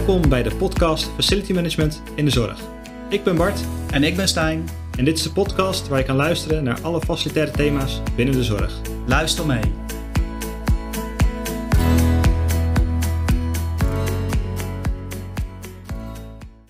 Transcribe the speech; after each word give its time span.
Welkom 0.00 0.28
bij 0.28 0.42
de 0.42 0.56
podcast 0.56 1.04
Facility 1.04 1.52
Management 1.52 2.02
in 2.14 2.24
de 2.24 2.30
Zorg. 2.30 2.60
Ik 3.08 3.24
ben 3.24 3.36
Bart 3.36 3.60
En 3.90 4.02
ik 4.02 4.16
ben 4.16 4.28
Stijn. 4.28 4.68
en 4.96 5.04
dit 5.04 5.16
is 5.16 5.22
de 5.22 5.32
podcast 5.32 5.88
waar 5.88 5.98
je 5.98 6.04
kan 6.04 6.16
luisteren 6.16 6.64
naar 6.64 6.80
alle 6.80 7.00
facilitaire 7.00 7.50
thema's 7.50 8.00
binnen 8.16 8.34
de 8.34 8.44
zorg. 8.44 8.80
Luister 9.06 9.46
mee. 9.46 9.62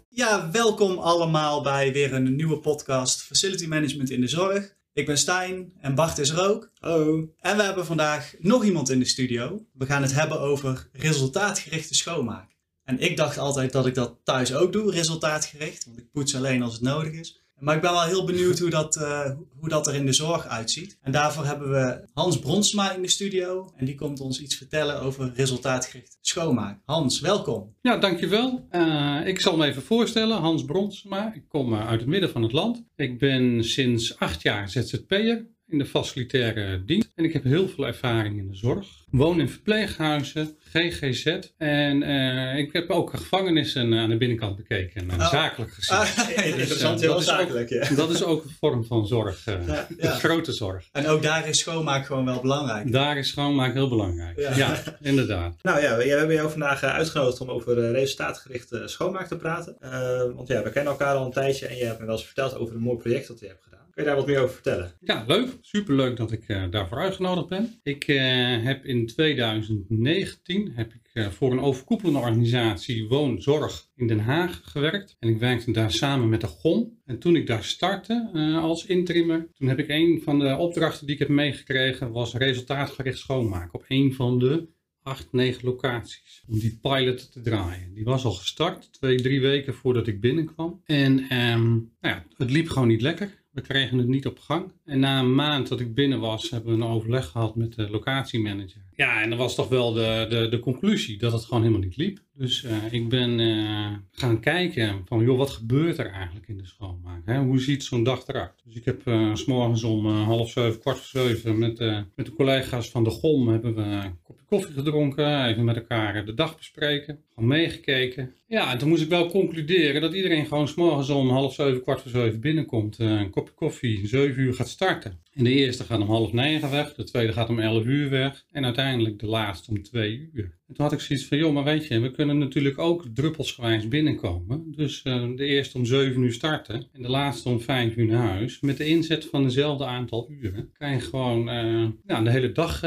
Ja, 0.08 0.50
welkom 0.50 0.98
allemaal 0.98 1.62
bij 1.62 1.92
weer 1.92 2.14
een 2.14 2.36
nieuwe 2.36 2.58
podcast 2.58 3.22
Facility 3.22 3.66
Management 3.66 4.10
in 4.10 4.20
de 4.20 4.28
Zorg. 4.28 4.74
Ik 4.92 5.06
ben 5.06 5.18
Stijn 5.18 5.72
en 5.80 5.94
Bart 5.94 6.18
is 6.18 6.30
er 6.30 6.48
ook. 6.48 6.70
Hallo. 6.74 7.28
En 7.40 7.56
we 7.56 7.62
hebben 7.62 7.86
vandaag 7.86 8.34
nog 8.38 8.64
iemand 8.64 8.90
in 8.90 8.98
de 8.98 9.04
studio. 9.04 9.66
We 9.72 9.86
gaan 9.86 10.02
het 10.02 10.14
hebben 10.14 10.40
over 10.40 10.88
resultaatgerichte 10.92 11.94
schoonmaak. 11.94 12.58
En 12.90 13.00
ik 13.00 13.16
dacht 13.16 13.38
altijd 13.38 13.72
dat 13.72 13.86
ik 13.86 13.94
dat 13.94 14.16
thuis 14.24 14.54
ook 14.54 14.72
doe, 14.72 14.90
resultaatgericht. 14.90 15.84
Want 15.84 15.98
ik 15.98 16.10
poets 16.12 16.36
alleen 16.36 16.62
als 16.62 16.72
het 16.72 16.82
nodig 16.82 17.12
is. 17.12 17.40
Maar 17.58 17.74
ik 17.74 17.80
ben 17.80 17.90
wel 17.90 18.02
heel 18.02 18.24
benieuwd 18.24 18.58
hoe 18.58 18.70
dat, 18.70 18.96
eh, 18.96 19.30
hoe 19.58 19.68
dat 19.68 19.86
er 19.86 19.94
in 19.94 20.06
de 20.06 20.12
zorg 20.12 20.46
uitziet. 20.46 20.98
En 21.02 21.12
daarvoor 21.12 21.44
hebben 21.44 21.70
we 21.70 22.08
Hans 22.12 22.38
Bronsma 22.38 22.92
in 22.92 23.02
de 23.02 23.08
studio. 23.08 23.72
En 23.76 23.84
die 23.84 23.94
komt 23.94 24.20
ons 24.20 24.40
iets 24.40 24.56
vertellen 24.56 25.00
over 25.00 25.32
resultaatgericht 25.34 26.18
schoonmaak. 26.20 26.80
Hans, 26.84 27.20
welkom. 27.20 27.74
Ja, 27.80 27.96
dankjewel. 27.96 28.66
Eh 28.70 29.20
ik 29.24 29.40
zal 29.40 29.56
me 29.56 29.66
even 29.66 29.82
voorstellen, 29.82 30.38
Hans 30.38 30.64
Bronsma. 30.64 31.34
Ik 31.34 31.44
kom 31.48 31.74
eh, 31.74 31.88
uit 31.88 32.00
het 32.00 32.08
midden 32.08 32.30
van 32.30 32.42
het 32.42 32.52
land. 32.52 32.84
Ik 32.96 33.18
ben 33.18 33.64
sinds 33.64 34.18
acht 34.18 34.42
jaar 34.42 34.68
ZZP'er 34.68 35.46
in 35.70 35.78
de 35.78 35.86
facilitaire 35.86 36.84
dienst. 36.84 37.08
En 37.14 37.24
ik 37.24 37.32
heb 37.32 37.44
heel 37.44 37.68
veel 37.68 37.86
ervaring 37.86 38.38
in 38.38 38.48
de 38.48 38.56
zorg. 38.56 38.86
Woon 39.10 39.40
in 39.40 39.48
verpleeghuizen, 39.48 40.56
GGZ. 40.72 41.38
En 41.58 42.02
eh, 42.02 42.58
ik 42.58 42.72
heb 42.72 42.90
ook 42.90 43.10
gevangenissen 43.10 43.94
aan 43.94 44.08
de 44.10 44.16
binnenkant 44.16 44.56
bekeken, 44.56 45.10
eh, 45.10 45.18
Oh. 45.18 45.30
zakelijk 45.30 45.72
gezien. 45.72 45.96
Ah, 45.96 46.46
Interessant, 46.46 46.98
Dus, 46.98 47.08
eh, 47.08 47.08
heel 47.08 47.12
dat 47.12 47.20
is 47.22 47.30
ook- 47.30 47.38
zakelijk. 47.38 47.68
Ja. 47.68 47.94
Dat 47.94 48.10
is 48.10 48.24
ook 48.24 48.44
een 48.44 48.50
vorm 48.60 48.84
van 48.84 49.06
zorg, 49.06 49.46
eh, 49.46 49.66
Ja, 49.66 49.86
ja. 49.98 50.10
grote 50.10 50.52
zorg. 50.52 50.88
En 50.92 51.06
ook 51.06 51.22
daar 51.22 51.48
is 51.48 51.58
schoonmaak 51.58 52.06
gewoon 52.06 52.24
wel 52.24 52.40
belangrijk. 52.40 52.92
Daar 52.92 53.18
is 53.18 53.28
schoonmaak 53.28 53.72
heel 53.74 53.88
belangrijk. 53.88 54.38
Ja. 54.56 54.82
Inderdaad. 55.00 55.54
Nou 55.62 55.80
ja, 55.82 55.96
we, 55.96 56.02
we 56.04 56.08
hebben 56.10 56.34
jou 56.34 56.50
vandaag 56.50 56.82
eh, 56.82 56.94
uitgenodigd 56.94 57.40
om 57.40 57.48
over 57.50 57.84
eh, 57.84 57.90
resultaatgerichte 57.90 58.82
schoonmaak 58.88 59.26
te 59.28 59.36
praten. 59.36 59.76
Eh, 59.80 59.90
want 60.34 60.48
ja, 60.48 60.62
we 60.62 60.70
kennen 60.70 60.92
elkaar 60.92 61.14
al 61.14 61.24
een 61.24 61.32
tijdje 61.32 61.66
en 61.66 61.76
je 61.76 61.84
hebt 61.84 61.98
me 62.00 62.04
wel 62.06 62.14
eens 62.16 62.24
verteld 62.26 62.56
over 62.56 62.74
een 62.74 62.80
mooi 62.82 62.98
project 62.98 63.28
dat 63.28 63.40
je 63.40 63.46
hebt 63.46 63.62
gedaan. 63.62 63.78
Daar 64.04 64.16
wat 64.16 64.26
meer 64.26 64.38
over 64.38 64.54
vertellen? 64.54 64.92
Ja, 65.00 65.24
leuk. 65.26 65.48
Superleuk 65.60 66.16
dat 66.16 66.32
ik 66.32 66.48
eh, 66.48 66.64
daarvoor 66.70 66.98
uitgenodigd 66.98 67.48
ben. 67.48 67.80
Ik 67.82 68.04
eh, 68.04 68.16
heb 68.62 68.84
in 68.84 69.06
2019 69.06 70.72
heb 70.74 70.92
ik, 70.92 71.10
eh, 71.12 71.26
voor 71.28 71.52
een 71.52 71.60
overkoepelende 71.60 72.18
organisatie 72.18 73.08
Woonzorg 73.08 73.88
in 73.96 74.06
Den 74.06 74.20
Haag 74.20 74.60
gewerkt. 74.64 75.16
En 75.18 75.28
ik 75.28 75.38
werkte 75.38 75.72
daar 75.72 75.92
samen 75.92 76.28
met 76.28 76.40
de 76.40 76.46
GOM. 76.46 76.98
En 77.04 77.18
toen 77.18 77.36
ik 77.36 77.46
daar 77.46 77.64
startte 77.64 78.30
als 78.62 78.86
interimmer, 78.86 79.48
toen 79.54 79.68
heb 79.68 79.78
ik 79.78 79.88
een 79.88 80.20
van 80.24 80.38
de 80.38 80.56
opdrachten 80.56 81.06
die 81.06 81.14
ik 81.14 81.20
heb 81.20 81.28
meegekregen, 81.28 82.12
was 82.12 82.34
resultaatgericht 82.34 83.18
schoonmaken 83.18 83.74
op 83.74 83.84
een 83.88 84.14
van 84.14 84.38
de 84.38 84.68
acht, 85.02 85.32
negen 85.32 85.64
locaties. 85.64 86.44
Om 86.48 86.58
die 86.58 86.78
pilot 86.82 87.32
te 87.32 87.40
draaien. 87.40 87.94
Die 87.94 88.04
was 88.04 88.24
al 88.24 88.32
gestart, 88.32 88.92
twee, 88.92 89.22
drie 89.22 89.40
weken 89.40 89.74
voordat 89.74 90.06
ik 90.06 90.20
binnenkwam. 90.20 90.82
En 90.84 91.18
ehm, 91.28 91.68
nou 91.70 91.86
ja, 92.00 92.26
het 92.36 92.50
liep 92.50 92.68
gewoon 92.68 92.88
niet 92.88 93.02
lekker. 93.02 93.39
We 93.50 93.60
kregen 93.60 93.98
het 93.98 94.08
niet 94.08 94.26
op 94.26 94.38
gang. 94.38 94.72
En 94.84 95.00
na 95.00 95.18
een 95.20 95.34
maand 95.34 95.68
dat 95.68 95.80
ik 95.80 95.94
binnen 95.94 96.20
was, 96.20 96.50
hebben 96.50 96.78
we 96.78 96.84
een 96.84 96.90
overleg 96.90 97.26
gehad 97.26 97.56
met 97.56 97.74
de 97.74 97.90
locatiemanager. 97.90 98.82
Ja, 98.94 99.22
en 99.22 99.30
dat 99.30 99.38
was 99.38 99.54
toch 99.54 99.68
wel 99.68 99.92
de, 99.92 100.26
de, 100.28 100.48
de 100.48 100.58
conclusie 100.58 101.18
dat 101.18 101.32
het 101.32 101.44
gewoon 101.44 101.62
helemaal 101.62 101.84
niet 101.84 101.96
liep. 101.96 102.18
Dus 102.34 102.64
eh, 102.64 102.92
ik 102.92 103.08
ben 103.08 103.40
eh, 103.40 103.92
gaan 104.10 104.40
kijken 104.40 105.02
van, 105.04 105.24
joh, 105.24 105.38
wat 105.38 105.50
gebeurt 105.50 105.98
er 105.98 106.10
eigenlijk 106.10 106.48
in 106.48 106.56
de 106.56 106.66
schoonmaak? 106.66 107.22
Hè? 107.24 107.38
Hoe 107.38 107.60
ziet 107.60 107.84
zo'n 107.84 108.04
dag 108.04 108.26
eruit? 108.26 108.62
Dus 108.64 108.74
ik 108.74 108.84
heb 108.84 109.06
eh, 109.06 109.34
s 109.34 109.40
s'morgens 109.40 109.82
om 109.82 110.06
half 110.06 110.50
zeven, 110.50 110.80
kwart 110.80 110.98
voor 110.98 111.20
zeven 111.20 111.58
met, 111.58 111.78
met 112.14 112.26
de 112.26 112.32
collega's 112.32 112.90
van 112.90 113.04
de 113.04 113.10
GOM 113.10 113.48
hebben 113.48 113.74
we 113.74 113.82
een 113.82 114.18
kopje 114.22 114.44
koffie 114.44 114.74
gedronken. 114.74 115.46
Even 115.46 115.64
met 115.64 115.76
elkaar 115.76 116.24
de 116.24 116.34
dag 116.34 116.56
bespreken. 116.56 117.22
Gewoon 117.34 117.48
meegekeken. 117.48 118.34
Ja, 118.50 118.72
en 118.72 118.78
toen 118.78 118.88
moest 118.88 119.02
ik 119.02 119.08
wel 119.08 119.30
concluderen 119.30 120.00
dat 120.00 120.14
iedereen 120.14 120.46
gewoon 120.46 120.68
s'morgens 120.68 121.08
om 121.08 121.28
half 121.28 121.54
zeven, 121.54 121.82
kwart 121.82 122.00
voor 122.00 122.10
zeven 122.10 122.40
binnenkomt. 122.40 122.98
eh, 122.98 123.10
een 123.10 123.30
kopje 123.30 123.54
koffie, 123.54 124.06
zeven 124.06 124.42
uur 124.42 124.54
gaat 124.54 124.68
starten. 124.68 125.18
En 125.32 125.44
de 125.44 125.50
eerste 125.50 125.84
gaat 125.84 126.00
om 126.00 126.06
half 126.06 126.32
negen 126.32 126.70
weg, 126.70 126.94
de 126.94 127.04
tweede 127.04 127.32
gaat 127.32 127.48
om 127.48 127.58
elf 127.58 127.84
uur 127.84 128.10
weg. 128.10 128.44
En 128.52 128.64
uiteindelijk 128.64 129.18
de 129.18 129.26
laatste 129.26 129.70
om 129.70 129.82
twee 129.82 130.30
uur. 130.32 130.58
En 130.68 130.74
toen 130.74 130.84
had 130.84 130.92
ik 130.92 131.00
zoiets 131.00 131.26
van, 131.26 131.38
joh, 131.38 131.52
maar 131.52 131.64
weet 131.64 131.86
je, 131.86 132.00
we 132.00 132.10
kunnen 132.10 132.38
natuurlijk 132.38 132.78
ook 132.78 133.04
druppelsgewijs 133.14 133.88
binnenkomen. 133.88 134.72
Dus 134.76 135.02
eh, 135.02 135.28
de 135.36 135.44
eerste 135.44 135.78
om 135.78 135.84
zeven 135.84 136.22
uur 136.22 136.32
starten 136.32 136.86
en 136.92 137.02
de 137.02 137.10
laatste 137.10 137.48
om 137.48 137.60
vijf 137.60 137.96
uur 137.96 138.06
naar 138.06 138.28
huis. 138.28 138.60
Met 138.60 138.76
de 138.76 138.86
inzet 138.86 139.24
van 139.24 139.42
dezelfde 139.42 139.84
aantal 139.84 140.30
uren 140.30 140.70
kan 140.78 140.92
je 140.92 141.00
gewoon 141.00 141.48
eh, 141.48 142.24
de 142.24 142.30
hele 142.30 142.52
dag 142.52 142.82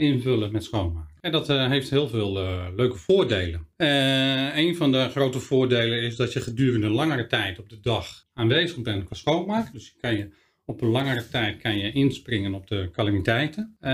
invullen 0.00 0.52
met 0.52 0.64
schoonmaken. 0.64 1.07
En 1.20 1.32
dat 1.32 1.48
eh, 1.48 1.68
heeft 1.68 1.90
heel 1.90 2.08
veel 2.08 2.38
eh, 2.38 2.66
leuke 2.76 2.96
voordelen. 2.96 3.66
Eh, 3.76 4.56
een 4.56 4.76
van 4.76 4.92
de 4.92 5.08
grote 5.08 5.40
voordelen 5.40 6.02
is 6.02 6.16
dat 6.16 6.32
je 6.32 6.40
gedurende 6.40 6.88
langere 6.88 7.26
tijd 7.26 7.58
op 7.58 7.68
de 7.68 7.80
dag 7.80 8.26
aanwezig 8.34 8.82
bent 8.82 9.04
qua 9.04 9.16
schoonmaak. 9.16 9.72
Dus 9.72 9.86
je 9.86 10.00
kan 10.00 10.16
je 10.16 10.30
op 10.68 10.80
een 10.80 10.88
langere 10.88 11.28
tijd 11.28 11.58
kan 11.58 11.78
je 11.78 11.92
inspringen 11.92 12.54
op 12.54 12.66
de 12.66 12.88
calamiteiten. 12.92 13.76
Eh, 13.80 13.90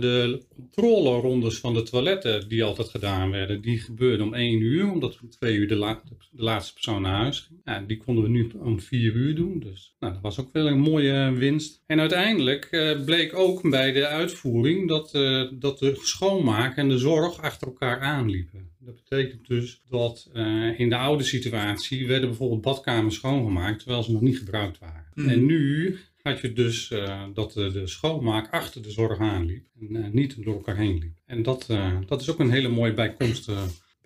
de 0.00 0.42
controlerondes 0.54 1.58
van 1.58 1.74
de 1.74 1.82
toiletten 1.82 2.48
die 2.48 2.64
altijd 2.64 2.88
gedaan 2.88 3.30
werden, 3.30 3.60
die 3.60 3.78
gebeurden 3.78 4.26
om 4.26 4.34
1 4.34 4.60
uur, 4.60 4.90
omdat 4.90 5.18
om 5.22 5.30
2 5.30 5.54
uur 5.54 5.68
de, 5.68 5.96
de 6.30 6.42
laatste 6.42 6.72
persoon 6.72 7.02
naar 7.02 7.16
huis 7.16 7.40
ging. 7.40 7.60
Ja, 7.64 7.80
die 7.80 7.96
konden 7.96 8.24
we 8.24 8.30
nu 8.30 8.50
om 8.62 8.80
4 8.80 9.12
uur 9.12 9.34
doen, 9.34 9.58
dus 9.58 9.96
nou, 9.98 10.12
dat 10.12 10.22
was 10.22 10.40
ook 10.40 10.52
wel 10.52 10.66
een 10.66 10.78
mooie 10.78 11.32
winst. 11.32 11.82
En 11.86 12.00
uiteindelijk 12.00 12.64
eh, 12.64 13.04
bleek 13.04 13.34
ook 13.34 13.70
bij 13.70 13.92
de 13.92 14.06
uitvoering 14.06 14.88
dat, 14.88 15.14
eh, 15.14 15.42
dat 15.52 15.78
de 15.78 15.98
schoonmaak 16.02 16.76
en 16.76 16.88
de 16.88 16.98
zorg 16.98 17.42
achter 17.42 17.66
elkaar 17.66 18.00
aanliepen. 18.00 18.74
Dat 18.86 19.02
betekent 19.08 19.46
dus 19.46 19.82
dat 19.88 20.30
eh, 20.32 20.80
in 20.80 20.88
de 20.88 20.96
oude 20.96 21.24
situatie 21.24 22.06
werden 22.06 22.28
bijvoorbeeld 22.28 22.60
badkamers 22.60 23.14
schoongemaakt 23.14 23.78
terwijl 23.78 24.02
ze 24.02 24.12
nog 24.12 24.20
niet 24.20 24.38
gebruikt 24.38 24.78
waren. 24.78 25.06
Mhm. 25.14 25.28
En 25.28 25.46
nu 25.46 25.96
had 26.22 26.40
je 26.40 26.52
dus 26.52 26.90
eh, 26.90 27.24
dat 27.34 27.52
de, 27.52 27.72
de 27.72 27.86
schoonmaak 27.86 28.52
achter 28.52 28.82
de 28.82 28.90
zorg 28.90 29.18
aanliep 29.18 29.66
en 29.80 29.96
eh, 29.96 30.10
niet 30.10 30.44
door 30.44 30.54
elkaar 30.54 30.76
heen 30.76 30.98
liep. 30.98 31.16
En 31.26 31.42
dat, 31.42 31.66
dat 32.06 32.20
is 32.20 32.30
ook 32.30 32.38
een 32.38 32.50
hele 32.50 32.68
mooie 32.68 32.94
bijkomst, 32.94 33.50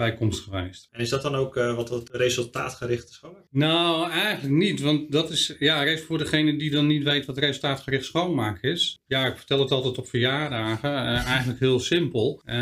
bijkomst 0.01 0.43
geweest. 0.43 0.89
En 0.91 1.01
is 1.01 1.09
dat 1.09 1.23
dan 1.23 1.35
ook 1.35 1.57
eh, 1.57 1.77
wat 1.77 1.89
het 1.89 2.11
resultaatgerichte 2.13 3.13
schoonmaak? 3.13 3.45
Nou, 3.51 4.11
eigenlijk 4.11 4.55
niet, 4.55 4.81
want 4.81 5.13
dat 5.13 5.31
is, 5.31 5.55
ja, 5.59 5.97
voor 5.97 6.19
degene 6.19 6.57
die 6.57 6.71
dan 6.71 6.87
niet 6.87 7.03
weet 7.03 7.27
wat 7.27 7.39
resultaatgericht 7.39 8.05
schoonmaken 8.05 8.71
is. 8.71 8.99
Ja, 9.07 9.27
ik 9.27 9.37
vertel 9.37 9.61
het 9.61 9.71
altijd 9.71 9.99
op 9.99 10.09
verjaardagen, 10.09 10.91
eh, 10.91 11.27
eigenlijk 11.27 11.61
heel 11.61 11.81
simpel. 11.81 12.43
Eh, 12.45 12.59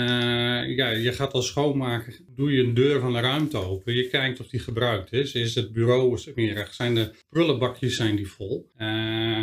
ja, 0.77 0.89
je 0.89 1.13
gaat 1.13 1.33
als 1.33 1.47
schoonmaker, 1.47 2.19
doe 2.39 2.53
je 2.53 2.63
een 2.63 2.75
deur 2.75 3.01
van 3.01 3.13
de 3.13 3.21
ruimte 3.21 3.57
open, 3.57 3.95
je 3.95 4.09
kijkt 4.09 4.41
of 4.41 4.49
die 4.49 4.61
gebruikt 4.61 5.13
is. 5.13 5.33
Is 5.33 5.55
het 5.55 5.73
bureau 5.73 6.19
smerig? 6.19 6.75
Zijn 6.75 6.95
de 6.95 7.11
prullenbakjes 7.29 7.97
zijn 7.97 8.17
die 8.17 8.29
vol? 8.29 8.71
Eh, 8.77 8.89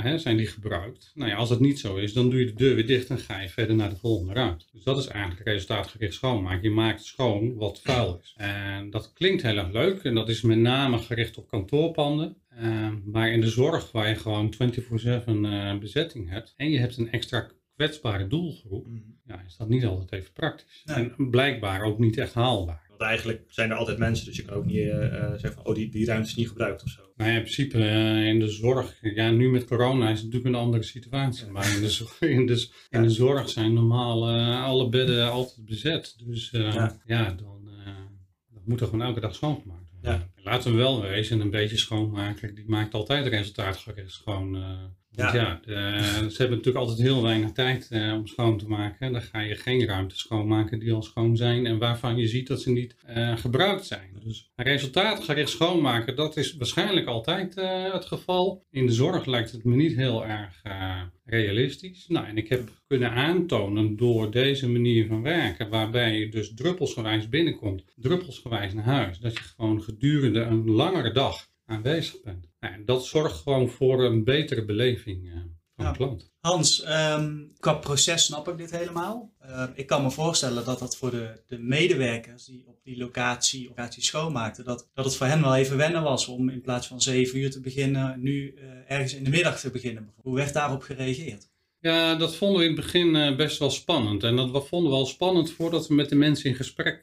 hè, 0.04 0.18
zijn 0.18 0.38
die 0.38 0.48
gebruikt? 0.48 1.12
Nou 1.14 1.30
ja, 1.30 1.36
als 1.36 1.50
dat 1.50 1.60
niet 1.60 1.80
zo 1.80 1.96
is, 1.96 2.14
dan 2.14 2.30
doe 2.30 2.40
je 2.40 2.46
de 2.46 2.54
deur 2.54 2.76
weer 2.76 2.88
dicht 2.88 3.10
en 3.10 3.18
ga 3.18 3.42
je 3.42 3.50
verder 3.50 3.76
naar 3.76 3.90
de 3.90 3.96
volgende 3.96 4.34
ruimte. 4.34 4.66
Dus 4.72 4.84
dat 4.84 4.98
is 4.98 5.08
eigenlijk 5.08 5.48
resultaatgericht 5.48 6.14
schoonmaken. 6.14 6.64
Je 6.64 6.70
maakt 6.70 7.04
schoon 7.04 7.56
wat 7.56 7.82
vuil 7.82 8.20
is. 8.24 8.34
En 8.38 8.90
dat 8.90 9.14
klinkt 9.14 9.42
heel 9.42 9.58
erg 9.58 9.72
leuk 9.72 10.04
en 10.04 10.16
dat 10.16 10.30
is 10.30 10.42
met 10.42 10.58
name 10.58 10.98
gericht 10.98 11.38
op 11.38 11.48
kantoorpanden. 11.48 12.38
Eh, 12.50 12.90
maar 13.06 13.32
in 13.32 13.42
de 13.42 13.50
zorg, 13.50 13.92
waar 13.92 14.10
je 14.10 14.16
gewoon 14.16 14.54
24/7 14.54 15.46
eh, 15.46 15.78
bezetting 15.78 16.30
hebt 16.30 16.54
en 16.58 16.70
je 16.70 16.80
hebt 16.80 16.98
een 16.98 17.12
extra 17.12 17.48
kwetsbare 17.76 18.28
doelgroep, 18.28 18.88
ja, 19.26 19.44
is 19.48 19.58
dat 19.58 19.70
niet 19.70 19.86
altijd 19.86 20.12
even 20.12 20.34
praktisch. 20.34 20.82
Nee. 20.86 21.12
En 21.18 21.30
blijkbaar 21.30 21.82
ook 21.82 22.00
niet 22.00 22.18
echt 22.18 22.34
haalbaar. 22.34 22.85
Want 22.98 23.10
eigenlijk 23.10 23.44
zijn 23.48 23.70
er 23.72 23.76
altijd 23.78 23.98
mensen, 23.98 24.26
dus 24.26 24.36
je 24.36 24.44
kan 24.44 24.56
ook 24.56 24.66
niet 24.66 24.78
eh, 24.78 25.06
eh, 25.06 25.30
zeggen 25.30 25.54
van, 25.54 25.66
oh, 25.66 25.76
die, 25.76 25.90
die 25.90 26.06
ruimte 26.06 26.28
is 26.28 26.36
niet 26.36 26.48
gebruikt 26.48 26.84
of 26.84 26.90
zo. 26.90 27.02
Nou 27.16 27.30
ja, 27.30 27.36
in 27.36 27.42
principe 27.42 27.78
eh, 27.78 28.28
in 28.28 28.40
de 28.40 28.48
zorg, 28.48 28.98
ja, 29.02 29.32
nu 29.32 29.50
met 29.52 29.66
corona 29.66 30.10
is 30.10 30.22
het 30.22 30.26
natuurlijk 30.26 30.56
een 30.56 30.62
andere 30.62 30.84
situatie. 30.84 31.48
Maar 31.48 31.76
in 31.76 31.82
de, 31.82 31.90
zorg- 31.90 32.22
in 32.40 32.46
de, 32.46 32.68
in 32.90 33.02
de 33.02 33.10
zorg 33.10 33.50
zijn 33.50 33.74
normaal 33.74 34.30
alle 34.64 34.90
bedden 34.90 35.32
altijd 35.32 35.66
bezet. 35.66 36.16
Dus 36.26 36.50
Ja. 37.06 37.32
dan, 37.32 37.64
moet 38.66 38.82
er 38.82 38.88
gewoon 38.88 39.06
elke 39.06 39.20
dag 39.20 39.36
schoongemaakt 39.36 39.90
worden. 39.92 40.12
Ja. 40.12 40.30
laten 40.44 40.72
we 40.72 40.78
wel 40.78 41.02
wezen, 41.02 41.40
een 41.40 41.50
beetje 41.50 41.78
schoonmaker, 41.78 42.56
die 42.56 42.64
maakt 42.68 42.94
altijd 42.94 43.28
resultaatgericht 43.28 44.12
schoon. 44.12 44.58
Ja, 45.16 45.34
ja 45.34 45.60
ze 46.30 46.36
hebben 46.38 46.58
natuurlijk 46.58 46.86
altijd 46.86 47.08
heel 47.08 47.22
weinig 47.22 47.52
tijd 47.52 47.90
uh, 47.92 48.14
om 48.14 48.28
schoon 48.28 48.58
te 48.58 48.68
maken. 48.68 49.12
Dan 49.12 49.22
ga 49.22 49.40
je 49.40 49.56
geen 49.56 49.86
ruimte 49.86 50.18
schoonmaken 50.18 50.80
die 50.80 50.94
al 50.94 51.02
schoon 51.02 51.38
zijn 51.38 51.66
en 51.66 51.78
waarvan 51.78 52.18
je 52.18 52.28
ziet 52.28 52.48
dat 52.48 52.62
ze 52.62 52.72
niet 52.72 52.96
uh, 53.10 53.38
gebruikt 53.38 53.86
zijn. 53.86 54.10
Dus 54.24 54.52
resultaatgericht 54.56 55.50
schoonmaken, 55.50 56.16
dat 56.16 56.38
is 56.38 56.56
waarschijnlijk 56.56 57.08
altijd 57.08 57.56
het 57.92 58.06
geval. 58.06 58.66
In 58.72 58.86
de 58.86 58.92
zorg 58.92 59.26
lijkt 59.26 59.52
het 59.52 59.64
me 59.64 59.76
niet 59.76 59.96
heel 59.96 60.26
erg 60.26 60.62
realistisch. 61.26 62.08
Nou, 62.08 62.28
en 62.28 62.38
ik 62.38 62.50
heb 62.50 62.70
kunnen 62.88 63.12
aantonen 63.12 63.96
door 63.96 64.32
deze 64.32 64.70
manier 64.70 65.08
van 65.08 65.22
werken, 65.22 65.70
waarbij 65.70 66.20
je 66.20 66.30
dus 66.30 66.54
druppelsgewijs 66.54 67.30
binnenkomt, 67.30 67.84
druppelsgewijs 67.96 68.74
naar 68.74 68.84
huis, 68.84 69.20
dat 69.20 69.34
je 69.34 69.44
gewoon 69.44 69.84
gedurende 69.84 70.42
een 70.42 70.72
langere 70.72 71.12
dag 71.12 71.48
aanwezig 71.66 72.22
bent. 72.24 72.48
Nou, 72.70 72.84
dat 72.86 73.06
zorgt 73.06 73.42
gewoon 73.42 73.70
voor 73.70 74.04
een 74.04 74.24
betere 74.24 74.66
beleving 74.66 75.26
uh, 75.26 75.34
van 75.76 75.86
de 75.86 75.92
klant. 75.92 76.32
Hans, 76.40 76.86
um, 76.88 77.52
qua 77.60 77.74
proces 77.74 78.26
snap 78.26 78.48
ik 78.48 78.58
dit 78.58 78.72
helemaal. 78.72 79.34
Uh, 79.46 79.64
ik 79.74 79.88
kan 79.88 80.04
me 80.04 80.12
voorstellen 80.12 80.66
dat 80.66 80.80
dat 80.80 80.98
voor 80.98 81.12
de, 81.12 81.42
de 81.48 81.58
medewerkers 81.58 82.46
die 82.46 82.66
op 82.68 82.80
die 82.84 82.98
locatie, 82.98 83.68
locatie 83.68 84.04
schoonmaakten, 84.04 84.66
dat, 84.66 84.90
dat 84.94 85.06
het 85.06 85.16
voor 85.16 85.28
hen 85.28 85.42
wel 85.42 85.56
even 85.56 85.78
wennen 85.78 86.04
was 86.04 86.28
om 86.28 86.50
in 86.50 86.62
plaats 86.62 86.88
van 86.88 87.02
7 87.02 87.40
uur 87.40 87.52
te 87.52 87.62
beginnen, 87.62 88.22
nu 88.22 88.54
uh, 88.54 88.64
ergens 88.88 89.14
in 89.14 89.24
de 89.24 89.30
middag 89.30 89.60
te 89.60 89.72
beginnen. 89.72 90.14
Hoe 90.22 90.36
werd 90.36 90.54
daarop 90.54 90.82
gereageerd? 90.82 91.50
Ja, 91.80 92.16
dat 92.16 92.36
vonden 92.36 92.58
we 92.58 92.68
in 92.68 92.76
het 92.76 92.82
begin 92.82 93.16
uh, 93.16 93.36
best 93.36 93.60
wel 93.60 93.70
spannend. 93.70 94.24
En 94.24 94.36
dat 94.36 94.68
vonden 94.68 94.92
we 94.92 94.98
al 94.98 95.06
spannend 95.06 95.52
voordat 95.52 95.88
we 95.88 95.94
met 95.94 96.10
de 96.10 96.16
mensen 96.16 96.50
in 96.50 96.56
gesprek 96.56 97.02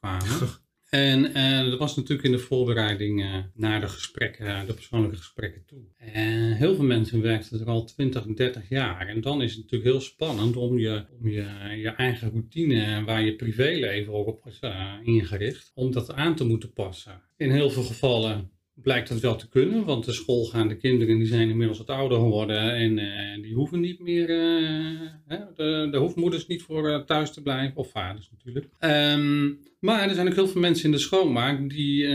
kwamen. 0.00 0.28
En 0.88 1.36
uh, 1.36 1.70
dat 1.70 1.78
was 1.78 1.96
natuurlijk 1.96 2.28
in 2.28 2.32
de 2.32 2.38
voorbereiding 2.38 3.20
uh, 3.20 3.36
naar 3.54 3.80
de 3.80 3.88
gesprekken, 3.88 4.66
de 4.66 4.74
persoonlijke 4.74 5.16
gesprekken 5.16 5.64
toe. 5.66 5.78
En 5.98 6.52
heel 6.52 6.74
veel 6.74 6.84
mensen 6.84 7.22
werkten 7.22 7.60
er 7.60 7.66
al 7.66 7.84
20, 7.84 8.24
30 8.24 8.68
jaar. 8.68 9.08
En 9.08 9.20
dan 9.20 9.42
is 9.42 9.50
het 9.50 9.62
natuurlijk 9.62 9.90
heel 9.90 10.00
spannend 10.00 10.56
om 10.56 10.78
je, 10.78 11.04
om 11.20 11.28
je, 11.28 11.46
je 11.76 11.88
eigen 11.88 12.30
routine, 12.30 13.04
waar 13.04 13.22
je 13.22 13.36
privéleven 13.36 14.12
ook 14.12 14.26
op 14.26 14.46
is 14.46 14.58
uh, 14.64 14.92
ingericht, 15.02 15.72
om 15.74 15.92
dat 15.92 16.12
aan 16.12 16.34
te 16.34 16.44
moeten 16.44 16.72
passen. 16.72 17.22
In 17.36 17.50
heel 17.50 17.70
veel 17.70 17.82
gevallen 17.82 18.50
blijkt 18.82 19.08
dat 19.08 19.20
wel 19.20 19.36
te 19.36 19.48
kunnen, 19.48 19.84
want 19.84 20.04
de 20.04 20.12
schoolgaande 20.12 20.76
kinderen 20.76 21.18
die 21.18 21.26
zijn 21.26 21.48
inmiddels 21.48 21.78
wat 21.78 21.90
ouder 21.90 22.18
geworden 22.18 22.74
en 22.74 22.98
uh, 22.98 23.42
die 23.42 23.54
hoeven 23.54 23.80
niet 23.80 24.00
meer, 24.00 24.30
uh, 24.30 25.00
hè, 25.26 25.38
de, 25.54 25.88
de 25.90 25.98
hoefmoeders 25.98 26.46
niet 26.46 26.62
voor 26.62 26.88
uh, 26.88 26.98
thuis 26.98 27.32
te 27.32 27.42
blijven, 27.42 27.76
of 27.76 27.90
vaders 27.90 28.30
natuurlijk. 28.30 28.66
Um, 28.80 29.58
maar 29.80 30.08
er 30.08 30.14
zijn 30.14 30.28
ook 30.28 30.34
heel 30.34 30.48
veel 30.48 30.60
mensen 30.60 30.84
in 30.84 30.90
de 30.90 30.98
schoonmaak 30.98 31.70
die, 31.70 32.06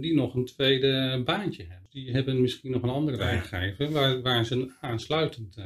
die 0.00 0.14
nog 0.14 0.34
een 0.34 0.44
tweede 0.44 1.22
baantje 1.24 1.62
hebben. 1.62 1.88
Die 1.90 2.10
hebben 2.10 2.40
misschien 2.40 2.70
nog 2.70 2.82
een 2.82 2.88
andere 2.88 3.16
werkgever 3.16 3.90
waar, 3.90 4.22
waar 4.22 4.44
ze 4.44 4.72
aansluitend 4.80 5.56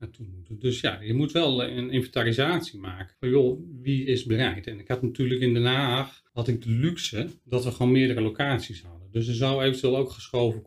moeten. 0.00 0.58
Dus 0.58 0.80
ja, 0.80 1.00
je 1.00 1.14
moet 1.14 1.32
wel 1.32 1.64
een 1.64 1.90
inventarisatie 1.90 2.78
maken 2.78 3.16
van 3.18 3.28
joh, 3.28 3.60
wie 3.82 4.04
is 4.04 4.24
bereid. 4.24 4.66
En 4.66 4.78
ik 4.78 4.88
had 4.88 5.02
natuurlijk 5.02 5.40
in 5.40 5.54
Den 5.54 5.64
Haag, 5.64 6.22
had 6.32 6.48
ik 6.48 6.62
de 6.62 6.70
luxe 6.70 7.28
dat 7.44 7.64
we 7.64 7.70
gewoon 7.70 7.92
meerdere 7.92 8.20
locaties 8.20 8.82
hadden. 8.82 9.10
Dus 9.10 9.28
er 9.28 9.34
zou 9.34 9.62
eventueel 9.62 9.96
ook 9.96 10.10
geschoven 10.10 10.62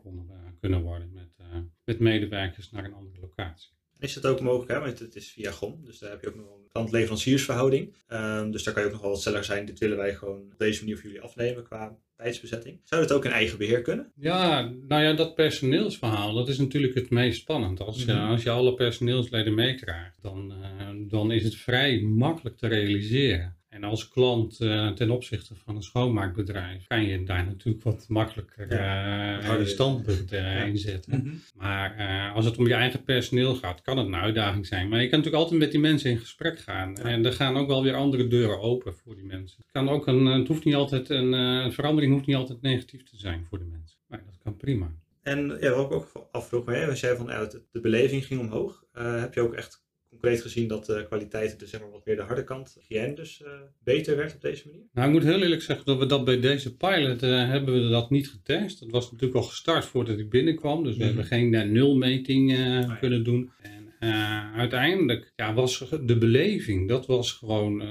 kunnen 0.60 0.82
worden 0.82 1.12
met, 1.12 1.36
uh, 1.40 1.46
met 1.84 1.98
medewerkers 1.98 2.70
naar 2.70 2.84
een 2.84 2.94
andere 2.94 3.20
locatie. 3.20 3.70
Is 3.98 4.14
dat 4.14 4.26
ook 4.26 4.40
mogelijk, 4.40 4.70
hè? 4.70 4.80
want 4.80 4.98
het 4.98 5.16
is 5.16 5.30
via 5.30 5.50
GOM, 5.50 5.84
dus 5.84 5.98
daar 5.98 6.10
heb 6.10 6.20
je 6.20 6.28
ook 6.28 6.34
nog 6.34 6.46
een 6.46 6.68
klant-leveranciersverhouding. 6.68 7.94
Um, 8.08 8.50
dus 8.50 8.62
daar 8.62 8.74
kan 8.74 8.82
je 8.82 8.88
ook 8.88 8.94
nog 8.94 9.02
wel 9.02 9.10
wat 9.10 9.22
sneller 9.22 9.44
zijn. 9.44 9.64
Dit 9.64 9.78
willen 9.78 9.96
wij 9.96 10.14
gewoon 10.14 10.40
op 10.40 10.58
deze 10.58 10.80
manier 10.80 10.96
voor 10.96 11.06
jullie 11.06 11.20
afnemen 11.20 11.64
qua 11.64 11.98
tijdsbezetting. 12.22 12.80
Zou 12.84 13.02
dat 13.02 13.12
ook 13.12 13.24
in 13.24 13.30
eigen 13.30 13.58
beheer 13.58 13.82
kunnen? 13.82 14.12
Ja, 14.16 14.72
nou 14.88 15.02
ja, 15.02 15.12
dat 15.12 15.34
personeelsverhaal, 15.34 16.34
dat 16.34 16.48
is 16.48 16.58
natuurlijk 16.58 16.94
het 16.94 17.10
meest 17.10 17.40
spannend. 17.40 17.80
Als 17.80 18.04
je, 18.04 18.12
-hmm. 18.12 18.30
als 18.30 18.42
je 18.42 18.50
alle 18.50 18.74
personeelsleden 18.74 19.54
meekrijgt, 19.54 20.22
dan, 20.22 20.52
uh, 20.52 21.08
dan 21.08 21.32
is 21.32 21.44
het 21.44 21.54
vrij 21.54 22.00
makkelijk 22.00 22.56
te 22.56 22.66
realiseren. 22.66 23.56
En 23.72 23.84
als 23.84 24.08
klant 24.08 24.60
uh, 24.60 24.88
ten 24.88 25.10
opzichte 25.10 25.54
van 25.54 25.76
een 25.76 25.82
schoonmaakbedrijf 25.82 26.86
kan 26.86 27.02
je 27.02 27.22
daar 27.24 27.46
natuurlijk 27.46 27.84
wat 27.84 28.04
makkelijker 28.08 28.72
ja, 28.72 29.54
je 29.54 29.66
standpunt 29.66 30.32
uh, 30.32 30.40
ja. 30.40 30.62
inzetten. 30.62 31.16
Mm 31.16 31.20
-hmm. 31.20 31.40
Maar 31.54 32.32
als 32.34 32.44
het 32.44 32.58
om 32.58 32.66
je 32.66 32.74
eigen 32.74 33.02
personeel 33.02 33.54
gaat, 33.54 33.82
kan 33.82 33.96
het 33.96 34.06
een 34.06 34.16
uitdaging 34.16 34.66
zijn. 34.66 34.88
Maar 34.88 35.02
je 35.02 35.08
kan 35.08 35.18
natuurlijk 35.18 35.42
altijd 35.42 35.60
met 35.60 35.70
die 35.70 35.80
mensen 35.80 36.10
in 36.10 36.18
gesprek 36.18 36.58
gaan. 36.58 36.94
Ja. 36.94 37.02
En 37.02 37.24
er 37.24 37.32
gaan 37.32 37.56
ook 37.56 37.66
wel 37.68 37.82
weer 37.82 37.94
andere 37.94 38.28
deuren 38.28 38.60
open 38.60 38.94
voor 38.94 39.14
die 39.14 39.24
mensen. 39.24 39.62
Het, 39.62 39.72
kan 39.72 39.88
ook 39.88 40.06
een, 40.06 40.26
het 40.26 40.48
hoeft 40.48 40.64
niet 40.64 40.74
altijd 40.74 41.08
een, 41.08 41.32
een 41.32 41.72
verandering 41.72 42.12
hoeft 42.12 42.26
niet 42.26 42.36
altijd 42.36 42.62
negatief 42.62 43.02
te 43.02 43.16
zijn 43.16 43.46
voor 43.48 43.58
de 43.58 43.64
mensen. 43.64 43.98
Maar 44.06 44.22
dat 44.24 44.38
kan 44.42 44.56
prima. 44.56 44.92
En 45.22 45.56
ja, 45.60 45.74
wat 45.74 45.86
ik 45.86 45.92
ook 45.92 46.28
afvroeg, 46.30 46.66
hè, 46.66 46.86
als 46.86 47.00
jij 47.00 47.16
van 47.16 47.26
ja, 47.26 47.46
de 47.70 47.80
beleving 47.80 48.26
ging 48.26 48.40
omhoog, 48.40 48.84
heb 48.92 49.34
je 49.34 49.40
ook 49.40 49.54
echt 49.54 49.82
concreet 50.22 50.42
gezien 50.42 50.68
dat 50.68 50.86
de 50.86 51.04
kwaliteit, 51.06 51.58
dus 51.58 51.70
zeg 51.70 51.80
maar 51.80 51.90
wat 51.90 52.06
meer 52.06 52.16
de 52.16 52.22
harde 52.22 52.44
kant, 52.44 52.76
hygiëne 52.80 53.14
dus 53.14 53.42
uh, 53.44 53.48
beter 53.84 54.16
werd 54.16 54.34
op 54.34 54.40
deze 54.40 54.66
manier? 54.66 54.84
Nou, 54.92 55.06
ik 55.08 55.14
moet 55.14 55.22
heel 55.22 55.42
eerlijk 55.42 55.62
zeggen 55.62 55.86
dat 55.86 55.98
we 55.98 56.06
dat 56.06 56.24
bij 56.24 56.40
deze 56.40 56.76
pilot 56.76 57.22
uh, 57.22 57.48
hebben 57.48 57.74
we 57.74 57.88
dat 57.88 58.10
niet 58.10 58.28
getest. 58.28 58.80
Dat 58.80 58.90
was 58.90 59.10
natuurlijk 59.10 59.40
al 59.40 59.46
gestart 59.46 59.84
voordat 59.84 60.18
ik 60.18 60.30
binnenkwam, 60.30 60.82
dus 60.82 60.96
we 60.96 61.04
mm 61.04 61.08
-hmm. 61.08 61.16
hebben 61.16 61.38
geen 61.38 61.52
uh, 61.52 61.62
nulmeting 61.62 62.50
oh, 62.50 62.58
ja. 62.58 62.94
kunnen 62.94 63.24
doen. 63.24 63.50
En 63.98 64.52
uiteindelijk 64.54 65.32
ja, 65.36 65.54
was 65.54 65.88
de 66.02 66.18
beleving, 66.18 66.88
dat 66.88 67.06
was 67.06 67.32
gewoon 67.32 67.82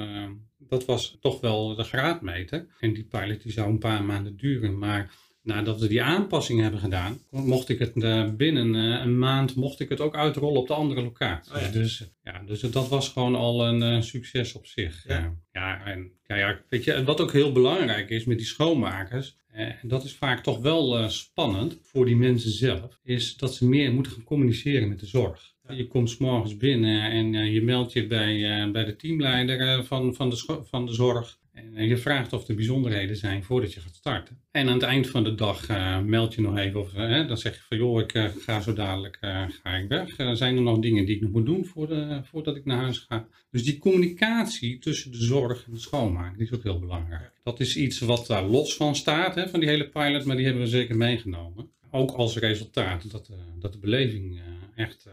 dat 0.57 0.85
was 0.85 1.17
toch 1.21 1.41
wel 1.41 1.75
de 1.75 1.83
graadmeter. 1.83 2.67
En 2.79 2.93
die 2.93 3.03
pilot 3.03 3.43
die 3.43 3.51
zou 3.51 3.69
een 3.69 3.79
paar 3.79 4.03
maanden 4.03 4.37
duren, 4.37 4.77
maar 4.77 5.13
nadat 5.43 5.79
we 5.79 5.87
die 5.87 6.01
aanpassing 6.01 6.61
hebben 6.61 6.79
gedaan, 6.79 7.19
mocht 7.29 7.69
ik 7.69 7.79
het 7.79 7.95
uh, 7.95 8.29
binnen 8.29 8.73
uh, 8.75 9.01
een 9.01 9.19
maand 9.19 9.55
mocht 9.55 9.79
ik 9.79 9.89
het 9.89 9.99
ook 9.99 10.15
uitrollen 10.15 10.59
op 10.59 10.67
de 10.67 10.73
andere 10.73 11.01
locatie. 11.01 11.53
Oh 11.55 11.61
ja. 11.61 11.67
Dus, 11.67 12.11
ja, 12.23 12.41
dus 12.45 12.59
dat 12.59 12.89
was 12.89 13.09
gewoon 13.09 13.35
al 13.35 13.67
een 13.67 14.03
succes 14.03 14.53
op 14.53 14.65
zich. 14.65 15.07
Ja. 15.07 15.35
ja, 15.51 15.85
en 15.85 16.11
ja, 16.27 16.59
weet 16.69 16.83
je, 16.83 17.03
wat 17.03 17.21
ook 17.21 17.31
heel 17.31 17.51
belangrijk 17.51 18.09
is 18.09 18.25
met 18.25 18.37
die 18.37 18.47
schoonmakers, 18.47 19.37
en 19.51 19.77
dat 19.83 20.03
is 20.03 20.15
vaak 20.15 20.43
toch 20.43 20.59
wel 20.59 21.09
spannend 21.09 21.79
voor 21.81 22.05
die 22.05 22.15
mensen 22.15 22.51
zelf, 22.51 22.99
is 23.03 23.35
dat 23.37 23.55
ze 23.55 23.67
meer 23.67 23.93
moeten 23.93 24.11
gaan 24.11 24.23
communiceren 24.23 24.89
met 24.89 24.99
de 24.99 25.05
zorg. 25.05 25.53
Je 25.67 25.87
komt 25.87 26.09
s 26.09 26.17
morgens 26.17 26.57
binnen 26.57 27.11
en 27.11 27.51
je 27.51 27.61
meldt 27.61 27.93
je 27.93 28.07
bij, 28.07 28.71
bij 28.71 28.85
de 28.85 28.95
teamleider 28.95 29.85
van, 29.85 30.15
van, 30.15 30.29
de 30.29 30.59
van 30.63 30.85
de 30.85 30.93
zorg. 30.93 31.39
En 31.73 31.87
je 31.87 31.97
vraagt 31.97 32.33
of 32.33 32.47
er 32.47 32.55
bijzonderheden 32.55 33.15
zijn 33.15 33.43
voordat 33.43 33.73
je 33.73 33.79
gaat 33.79 33.95
starten. 33.95 34.39
En 34.51 34.67
aan 34.67 34.73
het 34.73 34.83
eind 34.83 35.09
van 35.09 35.23
de 35.23 35.35
dag 35.35 35.69
uh, 35.69 35.99
meld 35.99 36.33
je 36.33 36.41
nog 36.41 36.57
even 36.57 36.79
of 36.79 36.93
uh, 36.93 37.27
dan 37.27 37.37
zeg 37.37 37.55
je 37.55 37.61
van 37.67 37.77
joh, 37.77 37.99
ik 37.99 38.13
uh, 38.13 38.25
ga 38.39 38.61
zo 38.61 38.73
dadelijk 38.73 39.17
ga 39.63 39.75
ik 39.75 39.87
weg. 39.87 40.37
zijn 40.37 40.55
er 40.55 40.61
nog 40.61 40.79
dingen 40.79 41.05
die 41.05 41.15
ik 41.15 41.21
nog 41.21 41.31
moet 41.31 41.45
doen 41.45 41.65
voor 41.65 42.21
voordat 42.23 42.55
ik 42.55 42.65
naar 42.65 42.77
huis 42.77 42.97
ga? 42.97 43.27
Dus 43.51 43.63
die 43.63 43.77
communicatie 43.77 44.79
tussen 44.79 45.11
de 45.11 45.23
zorg 45.23 45.65
en 45.65 45.73
de 45.73 45.79
schoonmaak, 45.79 46.37
die 46.37 46.47
is 46.47 46.53
ook 46.53 46.63
heel 46.63 46.79
belangrijk. 46.79 47.31
Dat 47.43 47.59
is 47.59 47.77
iets 47.77 47.99
wat 47.99 48.27
daar 48.27 48.43
los 48.43 48.75
van 48.75 48.95
staat, 48.95 49.35
hè, 49.35 49.49
van 49.49 49.59
die 49.59 49.69
hele 49.69 49.89
pilot, 49.89 50.25
maar 50.25 50.35
die 50.35 50.45
hebben 50.45 50.63
we 50.63 50.69
zeker 50.69 50.97
meegenomen. 50.97 51.69
Ook 51.91 52.11
als 52.11 52.37
resultaat 52.37 53.11
dat, 53.11 53.31
dat 53.59 53.73
de 53.73 53.79
beleving 53.79 54.41
echt 54.75 55.07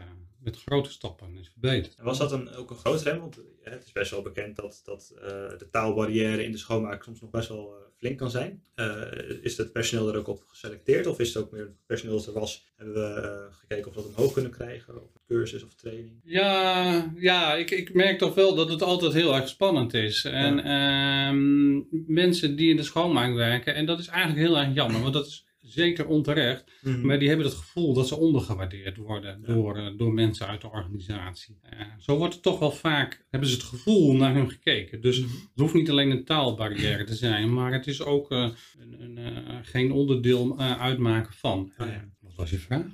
met 0.49 0.61
grote 0.61 0.91
stappen 0.91 1.37
is 1.37 1.49
verbeterd. 1.49 1.95
En 1.95 2.03
was 2.03 2.17
dat 2.17 2.31
een, 2.31 2.53
ook 2.53 2.69
een 2.69 2.75
groot 2.75 3.01
rem? 3.01 3.19
Want 3.19 3.39
het 3.61 3.83
is 3.85 3.91
best 3.91 4.11
wel 4.11 4.21
bekend 4.21 4.55
dat, 4.55 4.81
dat 4.83 5.13
uh, 5.15 5.21
de 5.57 5.67
taalbarrière 5.71 6.43
in 6.43 6.51
de 6.51 6.57
schoonmaak 6.57 7.03
soms 7.03 7.21
nog 7.21 7.29
best 7.29 7.49
wel 7.49 7.73
uh, 7.73 7.85
flink 7.97 8.17
kan 8.17 8.29
zijn. 8.29 8.63
Uh, 8.75 9.01
is 9.41 9.57
het 9.57 9.71
personeel 9.71 10.07
er 10.07 10.17
ook 10.17 10.27
op 10.27 10.43
geselecteerd? 10.47 11.07
Of 11.07 11.19
is 11.19 11.33
het 11.33 11.43
ook 11.43 11.51
meer 11.51 11.61
het 11.61 11.85
personeel 11.85 12.17
dat 12.17 12.27
er 12.27 12.33
was? 12.33 12.67
Hebben 12.75 12.93
we 12.93 13.47
gekeken 13.51 13.87
of 13.87 13.95
we 13.95 14.01
dat 14.01 14.15
omhoog 14.15 14.33
kunnen 14.33 14.51
krijgen? 14.51 15.03
Of 15.03 15.09
cursus 15.27 15.63
of 15.63 15.73
training? 15.73 16.19
Ja, 16.23 17.13
ja 17.15 17.55
ik, 17.55 17.71
ik 17.71 17.93
merk 17.93 18.17
toch 18.17 18.33
wel 18.33 18.55
dat 18.55 18.69
het 18.69 18.81
altijd 18.81 19.13
heel 19.13 19.35
erg 19.35 19.47
spannend 19.47 19.93
is. 19.93 20.25
En 20.25 20.55
ja. 20.55 21.27
Ehm, 21.27 21.81
mensen 22.13 22.55
die 22.55 22.69
in 22.69 22.75
de 22.75 22.83
schoonmaak 22.83 23.33
werken, 23.33 23.75
en 23.75 23.85
dat 23.85 23.99
is 23.99 24.07
eigenlijk 24.07 24.47
heel 24.47 24.57
erg 24.57 24.73
jammer, 24.73 25.01
want 25.01 25.13
dat 25.13 25.27
is 25.27 25.47
zeker 25.69 26.07
onterecht. 26.07 26.71
Mm 26.81 26.93
-hmm. 26.93 27.05
Maar 27.05 27.19
die 27.19 27.27
hebben 27.27 27.45
het 27.45 27.55
gevoel 27.55 27.93
dat 27.93 28.07
ze 28.07 28.15
ondergewaardeerd 28.15 28.97
worden 28.97 29.39
ja. 29.41 29.53
door, 29.53 29.77
uh, 29.77 29.97
door 29.97 30.13
mensen 30.13 30.47
uit 30.47 30.61
de 30.61 30.71
organisatie. 30.71 31.59
Uh, 31.73 31.79
zo 31.99 32.17
wordt 32.17 32.33
het 32.33 32.43
toch 32.43 32.59
wel 32.59 32.71
vaak, 32.71 33.25
hebben 33.29 33.49
ze 33.49 33.55
het 33.55 33.65
gevoel 33.65 34.13
naar 34.13 34.33
hun 34.33 34.49
gekeken. 34.49 35.01
Dus 35.01 35.17
-hmm. 35.17 35.27
het 35.27 35.59
hoeft 35.59 35.73
niet 35.73 35.89
alleen 35.89 36.11
een 36.11 36.25
taalbarrière 36.25 37.03
te 37.03 37.15
zijn, 37.15 37.53
maar 37.53 37.73
het 37.73 37.87
is 37.87 38.03
ook 38.03 38.31
uh, 38.31 38.49
een, 38.79 39.17
een, 39.17 39.65
geen 39.65 39.91
onderdeel 39.91 40.59
uitmaken 40.59 41.33
van. 41.33 41.71
Oh, 41.77 41.87
ja. 41.87 42.09
Was 42.39 42.49
je 42.49 42.57
vraag? 42.59 42.85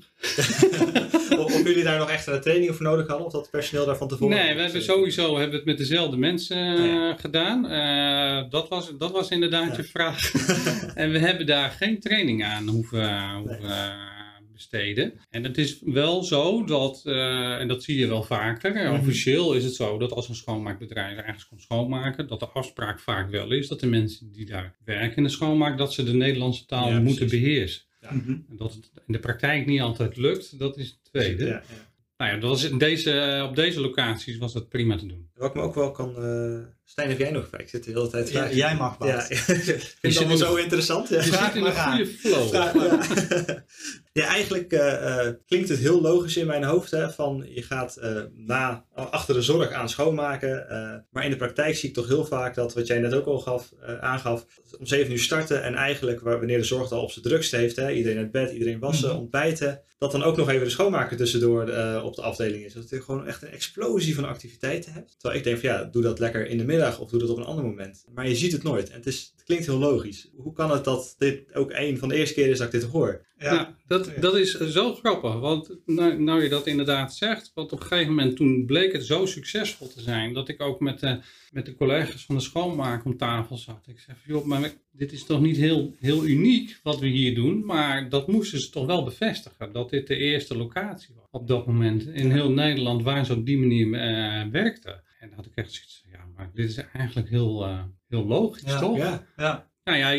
of, 1.39 1.55
of 1.55 1.63
jullie 1.63 1.83
daar 1.83 1.97
nog 1.97 2.09
extra 2.09 2.39
training 2.39 2.75
voor 2.75 2.85
nodig 2.85 3.07
hadden, 3.07 3.25
of 3.25 3.31
dat 3.31 3.49
personeel 3.51 3.85
daar 3.85 3.97
van 3.97 4.07
tevoren? 4.07 4.37
Nee, 4.37 4.55
we 4.55 4.61
hebben 4.61 4.81
sowieso 4.81 5.37
hebben 5.37 5.55
het 5.55 5.65
met 5.65 5.77
dezelfde 5.77 6.17
mensen 6.17 6.77
oh, 6.77 6.85
ja. 6.85 7.15
gedaan. 7.15 7.71
Uh, 7.71 8.49
dat, 8.49 8.69
was, 8.69 8.91
dat 8.97 9.11
was 9.11 9.29
inderdaad 9.29 9.69
ja. 9.69 9.77
je 9.77 9.83
vraag. 9.83 10.31
en 10.95 11.11
we 11.11 11.19
hebben 11.19 11.45
daar 11.45 11.69
geen 11.69 11.99
training 11.99 12.43
aan 12.43 12.67
hoeven, 12.67 13.35
hoeven 13.35 13.67
nee. 13.67 14.53
besteden. 14.53 15.13
En 15.29 15.43
het 15.43 15.57
is 15.57 15.81
wel 15.83 16.23
zo 16.23 16.63
dat, 16.63 17.01
eh, 17.05 17.59
en 17.59 17.67
dat 17.67 17.83
zie 17.83 17.97
je 17.97 18.07
wel 18.07 18.23
vaker, 18.23 18.73
Mhm. 18.73 18.99
officieel 18.99 19.53
is 19.53 19.63
het 19.63 19.75
zo 19.75 19.97
dat 19.97 20.11
als 20.11 20.29
een 20.29 20.35
schoonmaakbedrijf 20.35 21.17
ergens 21.17 21.47
komt 21.47 21.61
schoonmaken, 21.61 22.27
dat 22.27 22.39
de 22.39 22.47
afspraak 22.47 22.99
vaak 22.99 23.29
wel 23.29 23.51
is 23.51 23.67
dat 23.67 23.79
de 23.79 23.87
mensen 23.87 24.31
die 24.31 24.45
daar 24.45 24.75
werken 24.85 25.17
in 25.17 25.23
de 25.23 25.29
schoonmaak, 25.29 25.77
dat 25.77 25.93
ze 25.93 26.03
de 26.03 26.13
Nederlandse 26.13 26.65
taal 26.65 26.89
Ja, 26.89 26.99
moeten 26.99 27.27
precies. 27.27 27.45
beheersen. 27.45 27.83
Ja. 28.09 28.13
Mhm. 28.13 28.31
En 28.49 28.55
dat 28.55 28.73
het 28.73 28.91
in 29.07 29.13
de 29.13 29.19
praktijk 29.19 29.65
niet 29.65 29.81
altijd 29.81 30.17
lukt, 30.17 30.59
dat 30.59 30.77
is 30.77 30.87
het 30.87 30.99
tweede. 31.03 31.45
Ja, 31.45 31.51
ja. 31.51 31.63
Nou 32.17 32.31
ja, 32.31 32.37
dat 32.37 32.49
was 32.49 32.63
in 32.63 32.77
deze, 32.77 33.45
op 33.49 33.55
deze 33.55 33.81
locaties 33.81 34.37
was 34.37 34.53
dat 34.53 34.69
prima 34.69 34.97
te 34.97 35.05
doen. 35.05 35.29
Wat 35.33 35.49
ik 35.49 35.55
me 35.55 35.61
ook 35.61 35.75
wel 35.75 35.91
kan... 35.91 36.15
Stijn, 36.87 37.09
heb 37.09 37.17
jij 37.19 37.31
nog 37.31 37.43
gevraagd? 37.43 37.63
Ik 37.63 37.69
zit 37.69 37.83
de 37.83 37.91
hele 37.91 38.09
tijd 38.09 38.29
Ja, 38.29 38.33
vragen. 38.39 38.55
jij 38.55 38.75
mag, 38.75 38.97
Bart. 38.97 39.27
Ja, 39.27 39.29
ik 39.35 39.37
vind 39.37 39.83
het 40.01 40.17
allemaal 40.17 40.37
zo 40.37 40.55
interessant. 40.55 41.09
Ja. 41.09 41.15
Je 41.15 41.23
Vraag 41.23 41.45
zit 41.45 41.55
in 41.55 41.57
een 41.65 41.73
maar 41.73 41.77
aan. 41.81 41.95
goede 41.95 42.05
flow. 42.11 42.47
Vraag 42.47 42.73
maar 42.73 42.89
aan. 42.89 42.99
Ja, 43.29 43.63
ja 44.13 44.27
eigenlijk 44.27 44.71
eh, 44.71 45.19
eh, 45.27 45.33
klinkt 45.45 45.69
het 45.69 45.79
heel 45.79 46.01
logisch 46.01 46.37
in 46.37 46.47
mijn 46.47 46.63
hoofd. 46.63 46.91
Hè, 46.91 47.09
van 47.11 47.45
je 47.49 47.61
gaat 47.61 47.95
eh, 47.95 48.21
na, 48.35 48.85
achter 48.93 49.33
de 49.35 49.41
zorg 49.41 49.71
aan 49.71 49.89
schoonmaken. 49.89 50.65
maar 51.11 51.23
in 51.23 51.29
de 51.29 51.35
praktijk 51.37 51.75
zie 51.75 51.89
ik 51.89 51.95
toch 51.95 52.07
heel 52.07 52.25
vaak 52.25 52.55
dat, 52.55 52.73
wat 52.73 52.87
jij 52.87 52.99
net 52.99 53.13
ook 53.13 53.25
al 53.25 53.39
gaf, 53.39 53.69
aangaf, 53.99 54.45
om 54.79 54.85
7 54.85 55.11
uur 55.11 55.19
starten. 55.19 55.63
En 55.63 55.75
eigenlijk 55.75 56.19
wanneer 56.19 56.57
de 56.57 56.63
zorg 56.63 56.91
al 56.91 57.01
op 57.01 57.11
zijn 57.11 57.25
drukste 57.25 57.55
heeft, 57.57 57.75
hè, 57.75 57.91
iedereen 57.91 58.17
uit 58.17 58.31
bed, 58.31 58.51
iedereen 58.51 58.79
wassen, 58.79 59.09
Mhm. 59.09 59.17
ontbijten. 59.17 59.81
Dat 59.97 60.11
dan 60.11 60.23
ook 60.23 60.37
nog 60.37 60.49
even 60.49 60.63
de 60.63 60.69
schoonmaker 60.69 61.17
tussendoor 61.17 61.61
op 62.03 62.15
de 62.15 62.21
afdeling 62.21 62.65
is. 62.65 62.73
Dat 62.73 62.89
je 62.89 63.01
gewoon 63.01 63.27
echt 63.27 63.41
een 63.41 63.49
explosie 63.51 64.15
van 64.15 64.25
activiteiten 64.25 64.93
hebt. 64.93 65.13
Terwijl 65.19 65.39
ik 65.39 65.45
denk 65.45 65.59
van 65.59 65.69
ja, 65.69 65.83
doe 65.83 66.01
dat 66.01 66.19
lekker 66.19 66.47
in 66.47 66.57
de 66.57 66.63
middag 66.63 66.74
of 66.99 67.09
doe 67.09 67.19
dat 67.19 67.29
op 67.29 67.37
een 67.37 67.43
ander 67.43 67.65
moment. 67.65 68.05
Maar 68.13 68.27
je 68.27 68.35
ziet 68.35 68.51
het 68.51 68.63
nooit. 68.63 68.89
En 68.89 68.95
het, 68.95 69.05
is, 69.05 69.31
het 69.35 69.45
klinkt 69.45 69.65
heel 69.65 69.77
logisch. 69.77 70.29
Hoe 70.35 70.53
kan 70.53 70.71
het 70.71 70.83
dat 70.83 71.15
dit 71.17 71.55
ook 71.55 71.71
een 71.73 71.97
van 71.97 72.09
de 72.09 72.15
eerste 72.15 72.33
keer 72.33 72.49
is 72.49 72.57
dat 72.57 72.73
ik 72.73 72.79
dit 72.79 72.89
hoor? 72.89 73.25
Ja. 73.37 73.53
Nou, 73.53 73.67
dat, 73.87 74.11
dat 74.19 74.35
is 74.35 74.59
zo 74.59 74.93
grappig, 74.93 75.39
want 75.39 75.77
nou, 75.85 76.21
nou 76.21 76.43
je 76.43 76.49
dat 76.49 76.67
inderdaad 76.67 77.15
zegt, 77.15 77.51
want 77.53 77.71
op 77.71 77.81
een 77.81 77.85
gegeven 77.85 78.13
moment 78.13 78.35
toen 78.35 78.65
bleek 78.65 78.91
het 78.91 79.05
zo 79.05 79.25
succesvol 79.25 79.87
te 79.87 80.01
zijn, 80.01 80.33
dat 80.33 80.47
ik 80.47 80.61
ook 80.61 80.79
met 80.79 80.99
de, 80.99 81.19
met 81.51 81.65
de 81.65 81.75
collega's 81.75 82.25
van 82.25 82.35
de 82.35 82.41
schoonmaak 82.41 83.05
om 83.05 83.17
tafel 83.17 83.57
zat. 83.57 83.83
Ik 83.87 83.99
zei 83.99 84.17
van, 84.23 84.33
joh, 84.33 84.45
maar 84.45 84.73
dit 84.91 85.11
is 85.11 85.25
toch 85.25 85.41
niet 85.41 85.57
heel, 85.57 85.95
heel 85.99 86.25
uniek 86.25 86.79
wat 86.83 86.99
we 86.99 87.07
hier 87.07 87.35
doen, 87.35 87.65
maar 87.65 88.09
dat 88.09 88.27
moesten 88.27 88.59
ze 88.59 88.69
toch 88.69 88.85
wel 88.85 89.03
bevestigen, 89.03 89.71
dat 89.71 89.89
dit 89.89 90.07
de 90.07 90.15
eerste 90.15 90.57
locatie 90.57 91.15
was 91.15 91.25
op 91.31 91.47
dat 91.47 91.67
moment 91.67 92.07
in 92.07 92.31
heel 92.31 92.51
Nederland 92.51 93.03
waar 93.03 93.25
ze 93.25 93.33
op 93.33 93.45
die 93.45 93.57
manier 93.57 93.93
eh, 93.93 94.51
werkten. 94.51 95.03
En 95.25 95.31
dan 95.31 95.39
had 95.39 95.45
ik 95.51 95.55
echt 95.55 95.71
zoiets 95.73 96.05
ja, 96.11 96.25
maar 96.35 96.51
dit 96.53 96.69
is 96.69 96.77
eigenlijk 96.77 97.29
heel, 97.29 97.65
eh, 97.65 97.83
heel 98.07 98.25
logisch, 98.25 98.61
Ja, 98.71 98.79
toch? 98.79 98.97
Ja, 98.97 99.25
Ja. 99.35 99.69
Nou 99.85 99.97
ja, 99.97 100.09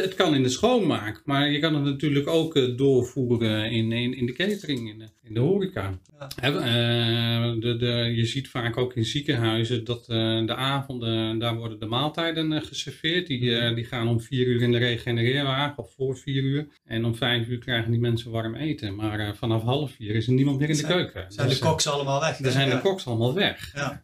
het 0.00 0.14
kan 0.14 0.34
in 0.34 0.42
de 0.42 0.48
schoonmaak, 0.48 1.22
maar 1.24 1.50
je 1.50 1.58
kan 1.58 1.74
het 1.74 1.84
natuurlijk 1.84 2.26
ook 2.28 2.56
eh, 2.56 2.76
doorvoeren 2.76 3.70
in, 3.70 3.92
in, 3.92 4.14
in 4.16 4.26
de 4.26 4.32
catering, 4.32 4.88
in 4.90 4.98
de, 4.98 5.08
in 5.22 5.34
de 5.34 5.40
horeca. 5.40 5.98
Ja. 6.40 6.50
Eh, 6.52 7.60
de, 7.60 7.76
de, 7.76 8.12
je 8.16 8.26
ziet 8.26 8.48
vaak 8.48 8.76
ook 8.76 8.94
in 8.94 9.04
ziekenhuizen 9.04 9.84
dat 9.84 10.00
eh, 10.08 10.46
de 10.46 10.54
avonden, 10.54 11.38
daar 11.38 11.56
worden 11.56 11.80
de 11.80 11.86
maaltijden 11.86 12.62
geserveerd. 12.62 13.26
Die, 13.26 13.56
eh, 13.56 13.74
die 13.74 13.84
gaan 13.84 14.08
om 14.08 14.20
vier 14.20 14.46
uur 14.46 14.62
in 14.62 14.72
de 14.72 14.78
regenereerwagen 14.78 15.78
of 15.78 15.92
voor 15.94 16.16
vier 16.16 16.42
uur. 16.42 16.66
En 16.84 17.04
om 17.04 17.14
vijf 17.14 17.48
uur 17.48 17.58
krijgen 17.58 17.90
die 17.90 18.00
mensen 18.00 18.30
warm 18.30 18.54
eten. 18.54 18.94
Maar 18.94 19.36
vanaf 19.36 19.62
half 19.62 19.90
vier 19.92 20.14
is 20.14 20.26
er 20.26 20.32
niemand 20.32 20.58
meer 20.58 20.68
in 20.68 20.74
de 20.74 20.80
Zijn- 20.80 20.92
keuken. 20.92 21.32
Zijn 21.32 21.48
Dus, 21.48 21.58
de 21.58 21.64
koks 21.66 21.86
allemaal 21.86 22.20
weg? 22.20 22.36
dan 22.36 22.52
zijn 22.52 22.68
Ja. 22.68 22.74
de 22.74 22.80
koks 22.80 23.06
allemaal 23.06 23.34
weg. 23.34 23.72
Ja. 23.74 24.02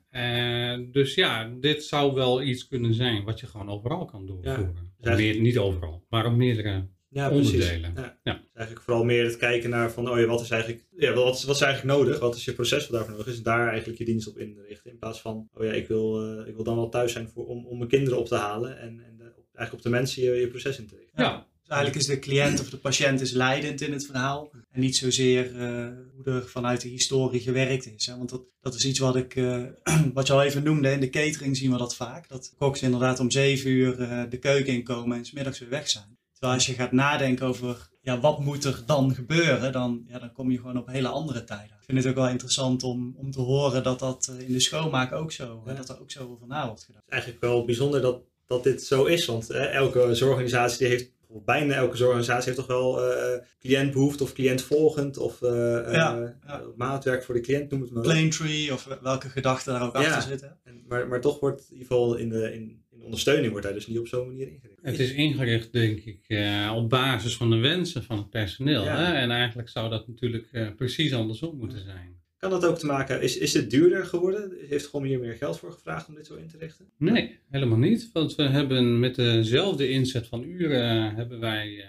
Dus 0.92 1.14
ja, 1.14 1.50
dit 1.60 1.84
zou 1.84 2.14
wel 2.14 2.42
iets 2.42 2.68
kunnen 2.68 2.94
zijn 2.94 3.24
wat 3.24 3.40
je 3.40 3.46
gewoon 3.46 3.68
overal 3.68 4.04
kan 4.04 4.26
doorvoeren. 4.26 4.90
Meer, 5.04 5.40
niet 5.40 5.58
overal, 5.58 6.04
maar 6.08 6.26
op 6.26 6.36
meerdere. 6.36 6.86
ja 7.08 7.30
Onderdelen. 7.30 7.92
Ja. 7.94 8.18
Ja. 8.22 8.32
Het 8.32 8.42
is 8.42 8.54
eigenlijk 8.54 8.84
vooral 8.84 9.04
meer 9.04 9.24
het 9.24 9.36
kijken 9.36 9.70
naar 9.70 9.90
van, 9.90 10.10
oh 10.10 10.18
ja, 10.18 10.26
wat 10.26 10.40
is 10.40 10.50
eigenlijk, 10.50 10.84
ja, 10.96 11.12
wat 11.12 11.34
is, 11.34 11.44
wat 11.44 11.54
is 11.54 11.60
eigenlijk 11.60 11.98
nodig? 11.98 12.18
Wat 12.18 12.34
is 12.34 12.44
je 12.44 12.52
proces 12.52 12.88
wat 12.88 12.90
daarvoor 12.90 13.10
nodig 13.10 13.26
is? 13.26 13.36
En 13.36 13.42
daar 13.42 13.68
eigenlijk 13.68 13.98
je 13.98 14.04
dienst 14.04 14.28
op 14.28 14.38
inrichten. 14.38 14.90
In 14.90 14.98
plaats 14.98 15.20
van, 15.20 15.48
oh 15.54 15.64
ja, 15.64 15.72
ik 15.72 15.88
wil, 15.88 16.22
eh, 16.22 16.48
ik 16.48 16.54
wil 16.54 16.64
dan 16.64 16.76
wel 16.76 16.88
thuis 16.88 17.12
zijn 17.12 17.28
voor, 17.28 17.46
om, 17.46 17.66
om 17.66 17.76
mijn 17.76 17.90
kinderen 17.90 18.18
op 18.18 18.26
te 18.26 18.36
halen. 18.36 18.78
En, 18.78 18.88
en 18.88 19.20
eigenlijk 19.54 19.72
op 19.72 19.82
de 19.82 19.98
mensen 19.98 20.22
je, 20.22 20.30
je 20.30 20.48
proces 20.48 20.78
in 20.78 20.86
te 20.86 20.96
richten. 20.96 21.24
Ja, 21.24 21.46
eigenlijk 21.72 22.00
is 22.00 22.06
de 22.06 22.18
cliënt 22.18 22.60
of 22.60 22.70
de 22.70 22.76
patiënt 22.76 23.20
is 23.20 23.32
leidend 23.32 23.80
in 23.80 23.92
het 23.92 24.06
verhaal. 24.06 24.50
En 24.70 24.80
niet 24.80 24.96
zozeer 24.96 25.46
eh, 25.56 25.88
hoe 26.14 26.24
er 26.24 26.48
vanuit 26.48 26.80
de 26.80 26.88
historie 26.88 27.40
gewerkt 27.40 27.94
is. 27.94 28.06
Hè? 28.06 28.16
Want 28.16 28.30
dat, 28.30 28.42
dat 28.60 28.74
is 28.74 28.84
iets 28.84 28.98
wat, 28.98 29.16
ik, 29.16 29.36
eh, 29.36 29.62
wat 30.14 30.26
je 30.26 30.32
al 30.32 30.42
even 30.42 30.62
noemde. 30.62 30.90
In 30.90 31.00
de 31.00 31.10
catering 31.10 31.56
zien 31.56 31.70
we 31.72 31.78
dat 31.78 31.96
vaak. 31.96 32.28
Dat 32.28 32.54
koks 32.58 32.82
inderdaad 32.82 33.20
om 33.20 33.30
zeven 33.30 33.70
uur 33.70 34.00
eh, 34.00 34.22
de 34.30 34.38
keuken 34.38 34.72
inkomen 34.72 35.16
en 35.16 35.24
's 35.24 35.32
middags 35.32 35.58
weer 35.58 35.68
weg 35.68 35.88
zijn. 35.88 36.18
Terwijl 36.32 36.54
als 36.54 36.66
je 36.66 36.72
gaat 36.74 36.92
nadenken 36.92 37.46
over 37.46 37.90
ja, 38.00 38.20
wat 38.20 38.40
moet 38.40 38.64
er 38.64 38.82
dan 38.86 39.14
gebeuren, 39.14 39.72
dan, 39.72 40.04
ja, 40.06 40.18
dan 40.18 40.32
kom 40.32 40.50
je 40.50 40.56
gewoon 40.56 40.78
op 40.78 40.86
hele 40.86 41.08
andere 41.08 41.44
tijden. 41.44 41.76
Ik 41.80 41.84
vind 41.84 41.98
het 41.98 42.06
ook 42.06 42.14
wel 42.14 42.28
interessant 42.28 42.82
om, 42.82 43.14
om 43.16 43.30
te 43.30 43.40
horen 43.40 43.82
dat 43.82 43.98
dat 43.98 44.32
in 44.38 44.52
de 44.52 44.60
schoonmaak 44.60 45.12
ook 45.12 45.32
zo, 45.32 45.62
Ja. 45.66 45.74
dat 45.74 45.88
er 45.88 46.00
ook 46.00 46.10
zo 46.10 46.28
over 46.28 46.46
na 46.46 46.66
wordt 46.66 46.84
gedaan. 46.84 47.00
Het 47.04 47.12
is 47.12 47.12
eigenlijk 47.12 47.44
wel 47.44 47.64
bijzonder 47.64 48.00
dat, 48.00 48.22
dat 48.46 48.64
dit 48.64 48.82
zo 48.82 49.04
is. 49.04 49.26
Want 49.26 49.50
elke 49.50 50.14
zorgorganisatie 50.14 50.78
die 50.78 50.86
heeft, 50.86 51.10
bijna 51.44 51.74
elke 51.74 51.96
zorgorganisatie 51.96 52.44
heeft 52.44 52.56
toch 52.56 52.66
wel 52.66 53.02
eh 53.10 53.40
cliëntbehoefte 53.60 54.22
of 54.22 54.32
cliëntvolgend 54.32 55.18
of 55.18 55.42
eh, 55.42 55.78
eh, 55.86 55.92
Ja, 55.92 56.36
ja. 56.46 56.62
maatwerk 56.76 57.24
voor 57.24 57.34
de 57.34 57.40
cliënt, 57.40 57.70
noem 57.70 57.80
het 57.80 57.90
maar. 57.90 58.02
Plaintree 58.02 58.72
of 58.72 58.98
welke 59.02 59.28
gedachten 59.28 59.72
daar 59.72 59.82
ook 59.82 59.96
Ja. 59.96 60.00
achter 60.00 60.22
zitten. 60.22 60.58
En, 60.64 60.84
maar, 60.88 61.08
maar 61.08 61.20
toch 61.20 61.40
wordt 61.40 61.60
in 61.60 61.72
ieder 61.76 61.86
geval 61.86 62.14
in 62.14 62.28
de, 62.28 62.54
in, 62.54 62.84
in 62.90 62.98
de 62.98 63.04
ondersteuning 63.04 63.50
wordt 63.50 63.66
daar 63.66 63.74
dus 63.74 63.86
niet 63.86 63.98
op 63.98 64.06
zo'n 64.06 64.26
manier 64.26 64.48
ingericht. 64.48 64.78
het 64.82 64.98
is 64.98 65.12
ingericht, 65.12 65.72
denk 65.72 65.98
ik, 66.00 66.24
eh, 66.28 66.72
op 66.76 66.90
basis 66.90 67.36
van 67.36 67.50
de 67.50 67.56
wensen 67.56 68.02
van 68.04 68.16
het 68.18 68.30
personeel. 68.30 68.84
Ja. 68.84 68.96
Hè? 68.96 69.12
En 69.12 69.30
eigenlijk 69.30 69.68
zou 69.68 69.90
dat 69.90 70.08
natuurlijk 70.08 70.48
eh, 70.52 70.68
precies 70.76 71.12
andersom 71.14 71.56
moeten 71.56 71.80
zijn. 71.84 72.20
Kan 72.42 72.50
dat 72.50 72.64
ook 72.64 72.78
te 72.78 72.86
maken, 72.86 73.22
is, 73.22 73.38
is 73.38 73.52
het 73.52 73.70
duurder 73.70 74.04
geworden? 74.04 74.52
Heeft 74.68 74.86
gewoon 74.86 75.06
hier 75.06 75.18
meer 75.18 75.34
geld 75.34 75.58
voor 75.58 75.72
gevraagd 75.72 76.08
om 76.08 76.14
dit 76.14 76.26
zo 76.26 76.34
in 76.34 76.48
te 76.48 76.58
richten? 76.58 76.86
Nee, 76.96 77.38
helemaal 77.50 77.78
niet. 77.78 78.10
Want 78.12 78.34
we 78.34 78.42
hebben 78.42 79.00
met 79.00 79.14
dezelfde 79.14 79.88
inzet 79.88 80.26
van 80.26 80.42
uren 80.42 81.08
eh, 81.08 81.16
hebben 81.16 81.40
wij 81.40 81.78
eh, 81.78 81.88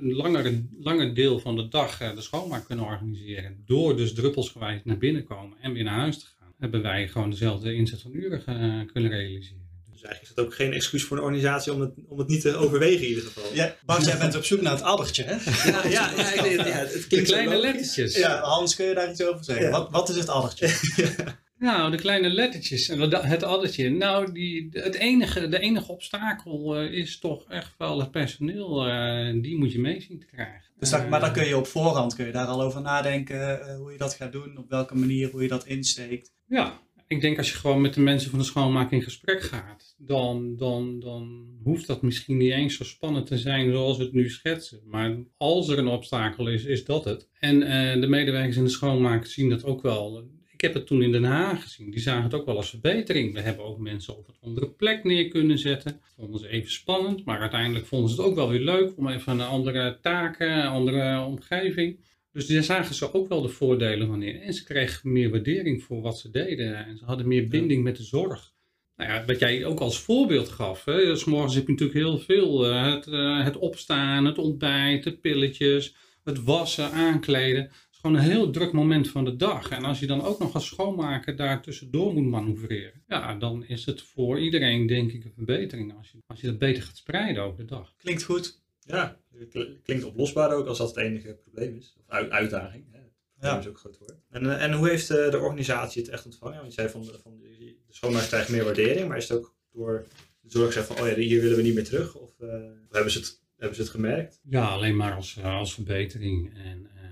een 0.00 0.12
langer, 0.12 0.62
langer 0.80 1.14
deel 1.14 1.38
van 1.38 1.56
de 1.56 1.68
dag 1.68 2.00
eh, 2.00 2.14
de 2.14 2.20
schoonmaak 2.20 2.66
kunnen 2.66 2.84
organiseren. 2.84 3.62
Door 3.66 3.96
dus 3.96 4.14
druppelsgewijs 4.14 4.80
naar 4.84 4.98
binnen 4.98 5.24
komen 5.24 5.58
en 5.60 5.72
weer 5.72 5.84
naar 5.84 5.98
huis 5.98 6.18
te 6.18 6.26
gaan. 6.38 6.52
Hebben 6.58 6.82
wij 6.82 7.08
gewoon 7.08 7.30
dezelfde 7.30 7.74
inzet 7.74 8.00
van 8.00 8.14
uren 8.14 8.86
kunnen 8.92 9.10
realiseren. 9.10 9.67
Dus 10.00 10.06
eigenlijk 10.06 10.22
is 10.22 10.34
dat 10.34 10.44
ook 10.44 10.54
geen 10.54 10.72
excuus 10.72 11.04
voor 11.04 11.16
een 11.16 11.22
organisatie 11.22 11.72
om 11.72 11.80
het, 11.80 11.90
om 12.08 12.18
het 12.18 12.28
niet 12.28 12.40
te 12.40 12.56
overwegen 12.56 13.02
in 13.02 13.08
ieder 13.08 13.22
geval. 13.24 13.54
Ja, 13.54 13.74
Bart, 13.86 14.04
jij 14.04 14.18
bent 14.18 14.36
op 14.36 14.44
zoek 14.44 14.60
naar 14.60 14.72
het 14.72 14.82
addertje, 14.82 15.22
hè? 15.24 15.32
ja, 15.70 15.86
ja, 15.88 16.10
ja, 16.16 16.32
ik 16.34 16.42
denk- 16.42 16.66
ja, 16.66 16.72
het 16.74 17.06
De 17.08 17.22
kleine 17.22 17.56
lettertjes. 17.60 18.16
Ja, 18.16 18.40
Hans, 18.40 18.76
kun 18.76 18.86
je 18.86 18.94
daar 18.94 19.10
iets 19.10 19.22
over 19.22 19.44
zeggen? 19.44 19.64
Ja. 19.64 19.70
Wat, 19.70 19.90
wat 19.90 20.08
is 20.08 20.16
het 20.16 20.28
addertje? 20.28 20.68
Nou, 21.58 21.90
de 21.90 21.96
kleine 21.96 22.28
lettertjes 22.28 22.88
en 22.88 23.00
het 23.10 23.42
addertje. 23.42 23.90
Nou, 23.90 24.32
die, 24.32 24.68
het 24.72 24.94
enige, 24.94 25.48
de 25.48 25.58
enige 25.58 25.92
obstakel 25.92 26.76
eh, 26.76 26.92
is 26.92 27.18
toch 27.18 27.44
echt 27.50 27.74
wel 27.78 27.98
het 28.00 28.10
personeel. 28.10 28.86
eh, 28.86 29.42
die 29.42 29.58
moet 29.58 29.72
je 29.72 29.78
mee 29.80 30.00
zien 30.00 30.18
te 30.18 30.26
krijgen. 30.26 30.62
Dus 30.78 30.90
dat, 30.90 31.08
maar 31.08 31.20
dan 31.20 31.28
Eh, 31.28 31.34
kun 31.34 31.46
je 31.46 31.56
op 31.56 31.66
voorhand 31.66 32.14
kun 32.14 32.26
je 32.26 32.32
daar 32.32 32.46
al 32.46 32.62
over 32.62 32.80
nadenken 32.80 33.74
hoe 33.76 33.92
je 33.92 33.98
dat 33.98 34.14
gaat 34.14 34.32
doen, 34.32 34.56
op 34.58 34.68
welke 34.68 34.94
manier, 34.96 35.30
hoe 35.30 35.42
je 35.42 35.48
dat 35.48 35.66
insteekt. 35.66 36.32
Ja, 36.48 36.80
ik 37.08 37.20
denk 37.20 37.38
als 37.38 37.50
je 37.50 37.56
gewoon 37.56 37.80
met 37.80 37.94
de 37.94 38.00
mensen 38.00 38.30
van 38.30 38.38
de 38.38 38.44
schoonmaak 38.44 38.90
in 38.90 39.02
gesprek 39.02 39.42
gaat, 39.42 39.94
dan, 39.98 40.56
dan, 40.56 41.00
dan 41.00 41.46
hoeft 41.62 41.86
dat 41.86 42.02
misschien 42.02 42.36
niet 42.36 42.52
eens 42.52 42.76
zo 42.76 42.84
spannend 42.84 43.26
te 43.26 43.38
zijn 43.38 43.72
zoals 43.72 43.96
we 43.96 44.04
het 44.04 44.12
nu 44.12 44.30
schetsen. 44.30 44.80
Maar 44.84 45.16
als 45.36 45.68
er 45.68 45.78
een 45.78 45.88
obstakel 45.88 46.48
is, 46.48 46.64
is 46.64 46.84
dat 46.84 47.04
het. 47.04 47.28
En 47.40 47.62
eh, 47.62 48.00
de 48.00 48.06
medewerkers 48.06 48.56
in 48.56 48.64
de 48.64 48.70
schoonmaak 48.70 49.26
zien 49.26 49.48
dat 49.48 49.64
ook 49.64 49.82
wel. 49.82 50.28
Ik 50.52 50.60
heb 50.60 50.74
het 50.74 50.86
toen 50.86 51.02
in 51.02 51.12
Den 51.12 51.24
Haag 51.24 51.62
gezien. 51.62 51.90
Die 51.90 52.00
zagen 52.00 52.22
het 52.22 52.34
ook 52.34 52.46
wel 52.46 52.56
als 52.56 52.70
verbetering. 52.70 53.34
We 53.34 53.40
hebben 53.40 53.64
ook 53.64 53.78
mensen 53.78 54.16
op 54.16 54.28
een 54.28 54.36
andere 54.40 54.70
plek 54.70 55.04
neer 55.04 55.28
kunnen 55.28 55.58
zetten. 55.58 56.00
Vonden 56.16 56.40
ze 56.40 56.48
even 56.48 56.70
spannend, 56.70 57.24
maar 57.24 57.40
uiteindelijk 57.40 57.86
vonden 57.86 58.10
ze 58.10 58.16
het 58.16 58.24
ook 58.24 58.34
wel 58.34 58.48
weer 58.48 58.60
leuk 58.60 58.92
om 58.96 59.08
even 59.08 59.32
een 59.32 59.46
andere 59.46 59.98
taken, 60.02 60.62
andere 60.62 61.20
omgeving. 61.20 61.98
Dus 62.38 62.46
daar 62.46 62.62
zagen 62.62 62.94
ze 62.94 63.12
ook 63.12 63.28
wel 63.28 63.42
de 63.42 63.48
voordelen 63.48 64.06
van 64.06 64.22
in. 64.22 64.40
En 64.40 64.54
ze 64.54 64.64
kregen 64.64 65.12
meer 65.12 65.30
waardering 65.30 65.82
voor 65.82 66.00
wat 66.00 66.18
ze 66.18 66.30
deden. 66.30 66.86
En 66.86 66.98
ze 66.98 67.04
hadden 67.04 67.28
meer 67.28 67.48
binding 67.48 67.82
met 67.82 67.96
de 67.96 68.02
zorg. 68.02 68.52
Nou 68.96 69.10
ja, 69.10 69.24
wat 69.24 69.38
jij 69.38 69.64
ook 69.64 69.80
als 69.80 70.00
voorbeeld 70.00 70.48
gaf. 70.48 70.84
Hè? 70.84 71.04
Dus 71.04 71.24
morgens 71.24 71.54
heb 71.54 71.66
je 71.66 71.72
natuurlijk 71.72 71.98
heel 71.98 72.18
veel. 72.18 72.66
eh, 72.66 72.92
het, 72.94 73.06
eh, 73.06 73.44
het 73.44 73.56
opstaan, 73.56 74.24
het 74.24 74.38
ontbijt, 74.38 75.04
de 75.04 75.16
pilletjes, 75.16 75.94
het 76.24 76.42
wassen, 76.42 76.90
aankleden. 76.90 77.62
Het 77.62 77.88
is 77.92 77.98
gewoon 78.00 78.16
een 78.16 78.22
heel 78.22 78.50
druk 78.50 78.72
moment 78.72 79.08
van 79.08 79.24
de 79.24 79.36
dag. 79.36 79.70
En 79.70 79.84
als 79.84 79.98
je 80.00 80.06
dan 80.06 80.22
ook 80.22 80.38
nog 80.38 80.54
als 80.54 80.66
schoonmaker 80.66 81.36
daar 81.36 81.62
tussendoor 81.62 82.12
moet 82.12 82.30
manoeuvreren. 82.30 83.02
Ja, 83.08 83.34
dan 83.34 83.64
is 83.64 83.84
het 83.86 84.02
voor 84.02 84.40
iedereen 84.40 84.86
denk 84.86 85.12
ik 85.12 85.24
een 85.24 85.32
verbetering. 85.34 85.96
Als 85.96 86.10
je, 86.10 86.18
als 86.26 86.40
je 86.40 86.46
dat 86.46 86.58
beter 86.58 86.82
gaat 86.82 86.96
spreiden 86.96 87.42
over 87.42 87.58
de 87.58 87.64
dag. 87.64 87.94
Klinkt 87.96 88.22
goed. 88.24 88.66
Ja, 88.88 89.16
kl- 89.50 89.62
klinkt 89.84 90.04
oplosbaar 90.04 90.52
ook 90.54 90.66
als 90.66 90.78
dat 90.78 90.88
het 90.88 90.96
enige 90.96 91.34
probleem 91.34 91.76
is. 91.76 91.94
Of 91.98 92.04
uit- 92.08 92.30
uitdaging. 92.30 92.84
Hè. 92.92 92.98
Het 92.98 93.12
probleem 93.32 93.52
Ja. 93.52 93.58
is 93.58 93.66
ook 93.66 93.72
een 93.74 93.78
groot 93.80 93.98
woord. 93.98 94.14
En, 94.30 94.50
eh, 94.50 94.62
en 94.64 94.72
hoe 94.72 94.88
heeft 94.88 95.10
eh, 95.10 95.30
de 95.30 95.38
organisatie 95.38 96.02
het 96.02 96.10
echt 96.10 96.24
ontvangen? 96.24 96.56
Want 96.56 96.74
je 96.74 96.80
zei 96.80 96.88
van, 96.88 97.02
de- 97.02 97.18
van 97.22 97.38
de, 97.38 97.76
de 97.86 97.94
schoonmaak 97.94 98.26
krijgt 98.26 98.48
meer 98.48 98.64
waardering, 98.64 99.08
maar 99.08 99.16
is 99.16 99.28
het 99.28 99.38
ook 99.38 99.56
door 99.72 100.06
de 100.40 100.50
zorg 100.50 100.66
gezegd 100.66 100.86
van, 100.86 101.00
oh 101.00 101.08
ja, 101.08 101.14
hier 101.14 101.40
willen 101.40 101.56
we 101.56 101.62
niet 101.62 101.74
meer 101.74 101.84
terug? 101.84 102.14
Of 102.14 102.40
eh, 102.40 102.48
hebben, 102.90 103.12
ze 103.12 103.18
het, 103.18 103.42
hebben 103.56 103.76
ze 103.76 103.82
het 103.82 103.90
gemerkt? 103.90 104.40
Ja, 104.42 104.66
alleen 104.68 104.96
maar 104.96 105.14
als, 105.14 105.42
als 105.42 105.74
verbetering. 105.74 106.54
En 106.56 106.86
eh, 106.94 107.02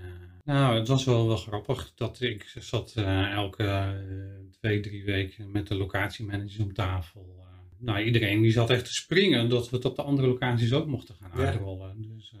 Nou, 0.43 0.77
het 0.79 0.87
was 0.87 1.05
wel 1.05 1.27
wel 1.27 1.37
grappig 1.37 1.91
dat 1.95 2.21
ik 2.21 2.53
zat 2.59 2.93
uh, 2.97 3.31
elke 3.31 3.63
uh, 3.63 3.89
twee, 4.51 4.79
drie 4.79 5.05
weken 5.05 5.51
met 5.51 5.67
de 5.67 5.75
locatiemanager 5.75 6.63
om 6.63 6.73
tafel. 6.73 7.45
Nou, 7.79 8.03
iedereen 8.03 8.41
die 8.41 8.51
zat 8.51 8.69
echt 8.69 8.85
te 8.85 8.93
springen 8.93 9.49
dat 9.49 9.69
we 9.69 9.75
het 9.75 9.85
op 9.85 9.95
de 9.95 10.01
andere 10.01 10.27
locaties 10.27 10.73
ook 10.73 10.85
mochten 10.87 11.15
gaan 11.15 11.31
Ja. 11.35 11.45
uitrollen. 11.45 12.01
Dus 12.15 12.33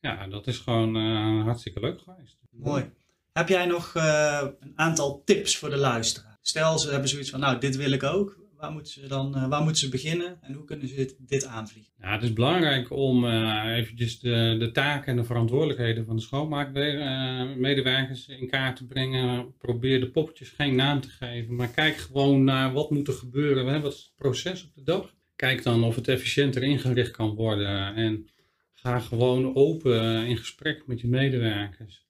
ja, 0.00 0.26
dat 0.26 0.46
is 0.46 0.58
gewoon 0.58 0.94
hartstikke 1.42 1.80
leuk 1.80 2.00
geweest. 2.00 2.38
Mooi. 2.50 2.90
Heb 3.32 3.48
jij 3.48 3.66
nog 3.66 3.94
een 3.94 4.72
aantal 4.74 5.22
tips 5.24 5.56
voor 5.56 5.70
de 5.70 5.76
luisteraar? 5.76 6.38
Stel, 6.42 6.78
ze 6.78 6.90
hebben 6.90 7.08
zoiets 7.08 7.30
van, 7.30 7.40
nou, 7.40 7.58
dit 7.58 7.76
wil 7.76 7.90
ik 7.92 8.02
ook. 8.02 8.38
Waar 8.60 8.72
moeten 8.72 8.92
ze 8.92 9.06
dan 9.06 9.48
waar 9.48 9.62
moeten 9.62 9.80
ze 9.80 9.88
beginnen 9.88 10.38
en 10.42 10.52
hoe 10.52 10.64
kunnen 10.64 10.88
ze 10.88 11.14
dit, 11.18 11.44
aanvliegen? 11.44 11.92
Ja, 12.00 12.12
het 12.12 12.22
is 12.22 12.32
belangrijk 12.32 12.90
om 12.90 13.24
uh, 13.24 13.76
eventjes 13.76 14.20
de, 14.20 14.56
de 14.58 14.70
taken 14.70 15.06
en 15.06 15.16
de 15.16 15.24
verantwoordelijkheden 15.24 16.04
van 16.04 16.16
de 16.16 16.22
schoonmaakmedewerkers 16.22 18.28
in 18.28 18.48
kaart 18.48 18.76
te 18.76 18.86
brengen. 18.86 19.56
Probeer 19.58 20.00
de 20.00 20.10
poppetjes 20.10 20.48
geen 20.48 20.74
naam 20.74 21.00
te 21.00 21.08
geven, 21.08 21.54
maar 21.54 21.68
kijk 21.68 21.96
gewoon 21.96 22.44
naar 22.44 22.72
wat 22.72 22.90
moet 22.90 23.08
er 23.08 23.14
gebeuren. 23.14 23.82
Wat 23.82 23.92
is 23.92 23.98
het 23.98 24.12
proces 24.16 24.64
op 24.64 24.74
de 24.74 24.82
dag? 24.82 25.14
Kijk 25.36 25.62
dan 25.62 25.84
of 25.84 25.94
het 25.94 26.08
efficiënter 26.08 26.62
ingericht 26.62 27.10
kan 27.10 27.34
worden 27.34 27.94
en 27.94 28.28
ga 28.72 28.98
gewoon 28.98 29.54
open 29.54 30.26
in 30.26 30.36
gesprek 30.36 30.86
met 30.86 31.00
je 31.00 31.08
medewerkers. 31.08 32.06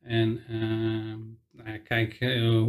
En 0.00 0.40
nou, 1.52 1.78
kijk 1.78 2.18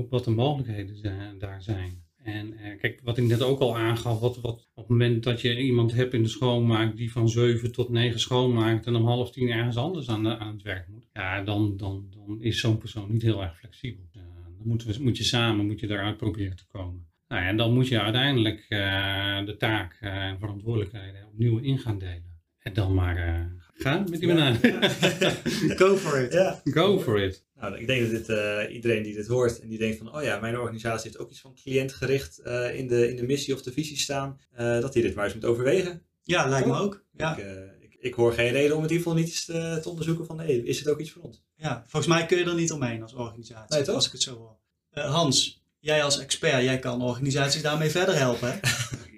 wat 0.09 0.23
de 0.23 0.31
mogelijkheden 0.31 1.39
daar 1.39 1.61
zijn. 1.61 2.02
En 2.23 2.53
uh, 2.53 2.79
kijk, 2.79 2.99
wat 3.03 3.17
ik 3.17 3.23
net 3.23 3.41
ook 3.41 3.59
al 3.59 3.77
aangaf, 3.77 4.19
wat, 4.19 4.41
wat, 4.41 4.69
op 4.73 4.83
het 4.83 4.87
moment 4.87 5.23
dat 5.23 5.41
je 5.41 5.61
iemand 5.61 5.93
hebt 5.93 6.13
in 6.13 6.23
de 6.23 6.29
schoonmaak 6.29 6.97
die 6.97 7.11
van 7.11 7.29
7 7.29 7.71
tot 7.71 7.89
9 7.89 8.19
schoonmaakt 8.19 8.85
en 8.85 8.95
om 8.95 9.05
half 9.05 9.31
tien 9.31 9.49
ergens 9.49 9.77
anders 9.77 10.09
aan, 10.09 10.27
aan 10.27 10.53
het 10.53 10.61
werk 10.61 10.87
moet, 10.87 11.07
ja, 11.13 11.41
dan, 11.41 11.77
dan, 11.77 12.07
dan 12.09 12.41
is 12.41 12.59
zo'n 12.59 12.77
persoon 12.77 13.11
niet 13.11 13.21
heel 13.21 13.41
erg 13.41 13.57
flexibel. 13.57 14.09
Uh, 14.15 14.21
dan 14.57 14.67
moet, 14.67 14.83
we, 14.83 14.95
moet 14.99 15.17
je 15.17 15.23
samen 15.23 15.65
moet 15.65 15.79
je 15.79 15.87
daaruit 15.87 16.17
proberen 16.17 16.55
te 16.55 16.67
komen. 16.67 17.07
Nou 17.27 17.41
ja, 17.41 17.47
en 17.47 17.57
dan 17.57 17.73
moet 17.73 17.87
je 17.87 18.01
uiteindelijk 18.01 18.65
uh, 18.69 19.45
de 19.45 19.55
taak 19.57 19.97
en 20.01 20.39
verantwoordelijkheden 20.39 21.27
opnieuw 21.27 21.57
in 21.57 21.79
gaan 21.79 21.99
delen. 21.99 22.31
En 22.59 22.73
dan 22.73 22.93
maar 22.93 23.51
gaan 23.73 24.09
met 24.09 24.19
die 24.19 24.27
banaan. 24.27 24.55
Go 25.81 25.95
for 25.95 26.19
it. 26.19 26.61
Go 26.63 26.99
for 26.99 27.19
it. 27.19 27.45
Nou, 27.63 27.77
ik 27.77 27.87
denk 27.87 28.01
dat 28.01 28.09
dit, 28.09 28.29
uh, 28.29 28.75
iedereen 28.75 29.03
die 29.03 29.13
dit 29.13 29.27
hoort 29.27 29.59
en 29.59 29.67
die 29.67 29.77
denkt 29.77 29.97
van, 29.97 30.15
oh 30.15 30.23
ja, 30.23 30.39
mijn 30.39 30.57
organisatie 30.57 31.09
heeft 31.09 31.21
ook 31.21 31.29
iets 31.29 31.39
van 31.39 31.55
cliëntgericht 31.55 32.41
uh, 32.45 32.77
in, 32.77 32.87
de, 32.87 33.09
in 33.09 33.15
de 33.15 33.23
missie 33.23 33.53
of 33.53 33.61
de 33.61 33.71
visie 33.71 33.97
staan, 33.97 34.39
uh, 34.59 34.81
dat 34.81 34.93
hij 34.93 35.03
dit 35.03 35.15
maar 35.15 35.25
eens 35.25 35.33
moet 35.33 35.45
overwegen. 35.45 36.01
Ja, 36.23 36.47
lijkt 36.47 36.67
me 36.67 36.75
ook. 36.75 37.03
Ja. 37.17 37.37
Ik, 37.37 37.45
ik, 37.79 37.95
ik, 37.99 38.13
hoor 38.13 38.33
geen 38.33 38.51
reden 38.51 38.75
om 38.75 38.81
het 38.81 38.91
in 38.91 38.97
ieder 38.97 39.11
geval 39.11 39.13
niet 39.13 39.33
eens 39.33 39.45
te, 39.45 39.79
te 39.81 39.89
onderzoeken 39.89 40.25
van, 40.25 40.35
nee, 40.35 40.63
is 40.63 40.79
het 40.79 40.87
ook 40.87 40.99
iets 40.99 41.11
voor 41.11 41.21
ons? 41.21 41.43
Ja, 41.55 41.83
volgens 41.87 42.13
mij 42.13 42.25
kun 42.25 42.37
je 42.37 42.45
er 42.45 42.55
niet 42.55 42.71
omheen 42.71 43.01
als 43.01 43.13
organisatie, 43.13 43.75
nee, 43.75 43.85
toch? 43.85 43.95
als 43.95 44.05
ik 44.05 44.11
het 44.11 44.21
zo 44.21 44.35
hoor. 44.35 44.57
Hans, 45.03 45.63
jij 45.79 46.03
als 46.03 46.19
expert, 46.19 46.63
jij 46.63 46.79
kan 46.79 47.01
organisaties 47.01 47.61
daarmee 47.61 47.89
verder 47.89 48.15
helpen, 48.15 48.51
hè? 48.51 48.57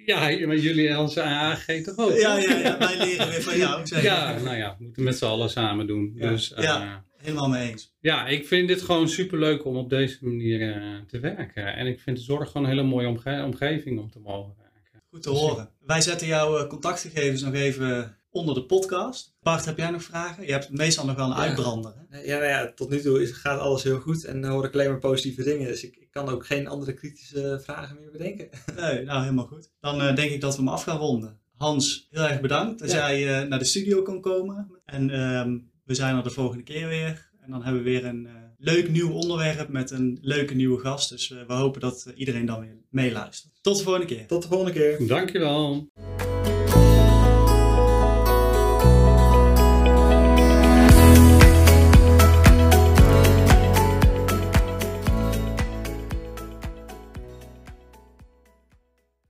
Ja, 0.06 0.46
maar 0.46 0.56
jullie 0.56 0.94
als 0.94 1.18
AAG 1.18 1.64
toch 1.84 1.96
ook? 1.96 2.12
Ja, 2.12 2.36
ja, 2.36 2.54
ja, 2.54 2.78
wij 2.78 2.96
leren 2.96 3.28
weer 3.28 3.42
van 3.42 3.56
jou. 3.58 3.86
Zeg. 3.86 4.02
Ja, 4.02 4.38
nou 4.38 4.56
ja, 4.56 4.76
we 4.78 4.84
moeten 4.84 5.02
met 5.02 5.18
z'n 5.18 5.24
allen 5.24 5.50
samen 5.50 5.86
doen. 5.86 6.12
Ja. 6.14 6.30
Dus, 6.30 6.52
uh, 6.52 6.62
ja, 6.64 7.04
helemaal 7.16 7.48
mee 7.48 7.70
eens. 7.70 7.94
Ja, 8.00 8.26
ik 8.26 8.46
vind 8.46 8.68
dit 8.68 8.82
gewoon 8.82 9.08
superleuk 9.08 9.64
om 9.64 9.76
op 9.76 9.90
deze 9.90 10.18
manier 10.20 10.76
uh, 10.76 10.96
te 11.06 11.20
werken. 11.20 11.74
En 11.76 11.86
ik 11.86 12.00
vind 12.00 12.16
de 12.16 12.22
zorg 12.22 12.46
gewoon 12.50 12.62
een 12.66 12.72
hele 12.72 12.82
mooie 12.86 13.08
omge 13.08 13.42
omgeving 13.44 13.98
om 14.00 14.10
te 14.10 14.18
mogen 14.20 14.54
werken. 14.58 15.02
Goed 15.10 15.22
te 15.22 15.30
horen. 15.30 15.70
Wij 15.86 16.00
zetten 16.00 16.26
jouw 16.26 16.58
uh, 16.62 16.66
contactgegevens 16.68 17.42
nog 17.42 17.54
even 17.54 18.16
onder 18.30 18.54
de 18.54 18.64
podcast. 18.64 19.34
Bart, 19.42 19.64
heb 19.64 19.76
jij 19.78 19.90
nog 19.90 20.02
vragen? 20.02 20.46
Je 20.46 20.52
hebt 20.52 20.70
meestal 20.70 21.06
nog 21.06 21.16
wel 21.16 21.24
een 21.30 21.36
Ja. 21.36 21.42
uitbrander. 21.42 21.94
Hè? 22.08 22.20
Ja, 22.20 22.36
nou 22.38 22.48
ja, 22.48 22.72
tot 22.74 22.90
nu 22.90 23.00
toe 23.00 23.22
is, 23.22 23.30
gaat 23.32 23.60
alles 23.60 23.82
heel 23.82 24.00
goed 24.00 24.24
en 24.24 24.44
hoor 24.44 24.64
ik 24.64 24.72
alleen 24.72 24.90
maar 24.90 24.98
positieve 24.98 25.42
dingen. 25.42 25.66
Dus 25.66 25.84
ik, 25.84 25.96
ik 25.96 26.10
kan 26.10 26.28
ook 26.28 26.46
geen 26.46 26.66
andere 26.66 26.92
kritische 26.94 27.60
vragen 27.62 27.96
meer 28.00 28.10
bedenken. 28.10 28.48
Nee, 28.76 29.04
nou 29.04 29.20
helemaal 29.22 29.46
goed. 29.46 29.70
Dan 29.80 30.00
uh, 30.02 30.14
denk 30.14 30.30
ik 30.30 30.40
dat 30.40 30.56
we 30.56 30.62
hem 30.62 30.70
af 30.72 30.82
gaan 30.82 30.98
ronden. 30.98 31.38
Hans, 31.56 32.06
heel 32.10 32.22
erg 32.28 32.40
bedankt 32.40 32.78
dat 32.78 32.90
Ja. 32.90 32.96
jij 33.12 33.42
uh, 33.42 33.48
naar 33.48 33.58
de 33.58 33.64
studio 33.64 34.02
kon 34.02 34.20
komen. 34.20 34.70
En 34.84 35.08
uh, 35.08 35.44
we 35.86 35.94
zijn 35.94 36.16
er 36.16 36.22
de 36.22 36.30
volgende 36.30 36.62
keer 36.62 36.88
weer. 36.88 37.30
En 37.40 37.50
dan 37.50 37.62
hebben 37.62 37.82
we 37.82 37.90
weer 37.90 38.04
een 38.04 38.24
uh, 38.24 38.32
leuk 38.58 38.90
nieuw 38.90 39.12
onderwerp 39.12 39.68
met 39.68 39.90
een 39.90 40.18
leuke 40.20 40.54
nieuwe 40.54 40.80
gast. 40.80 41.08
Dus 41.08 41.30
uh, 41.30 41.38
we 41.46 41.52
hopen 41.52 41.80
dat 41.80 42.12
iedereen 42.14 42.46
dan 42.46 42.60
weer 42.60 42.76
meeluistert. 42.90 43.52
Tot 43.60 43.76
de 43.76 43.82
volgende 43.82 44.06
keer. 44.06 44.26
Tot 44.26 44.42
de 44.42 44.48
volgende 44.48 44.72
keer. 44.72 45.06
Dankjewel. 45.06 45.88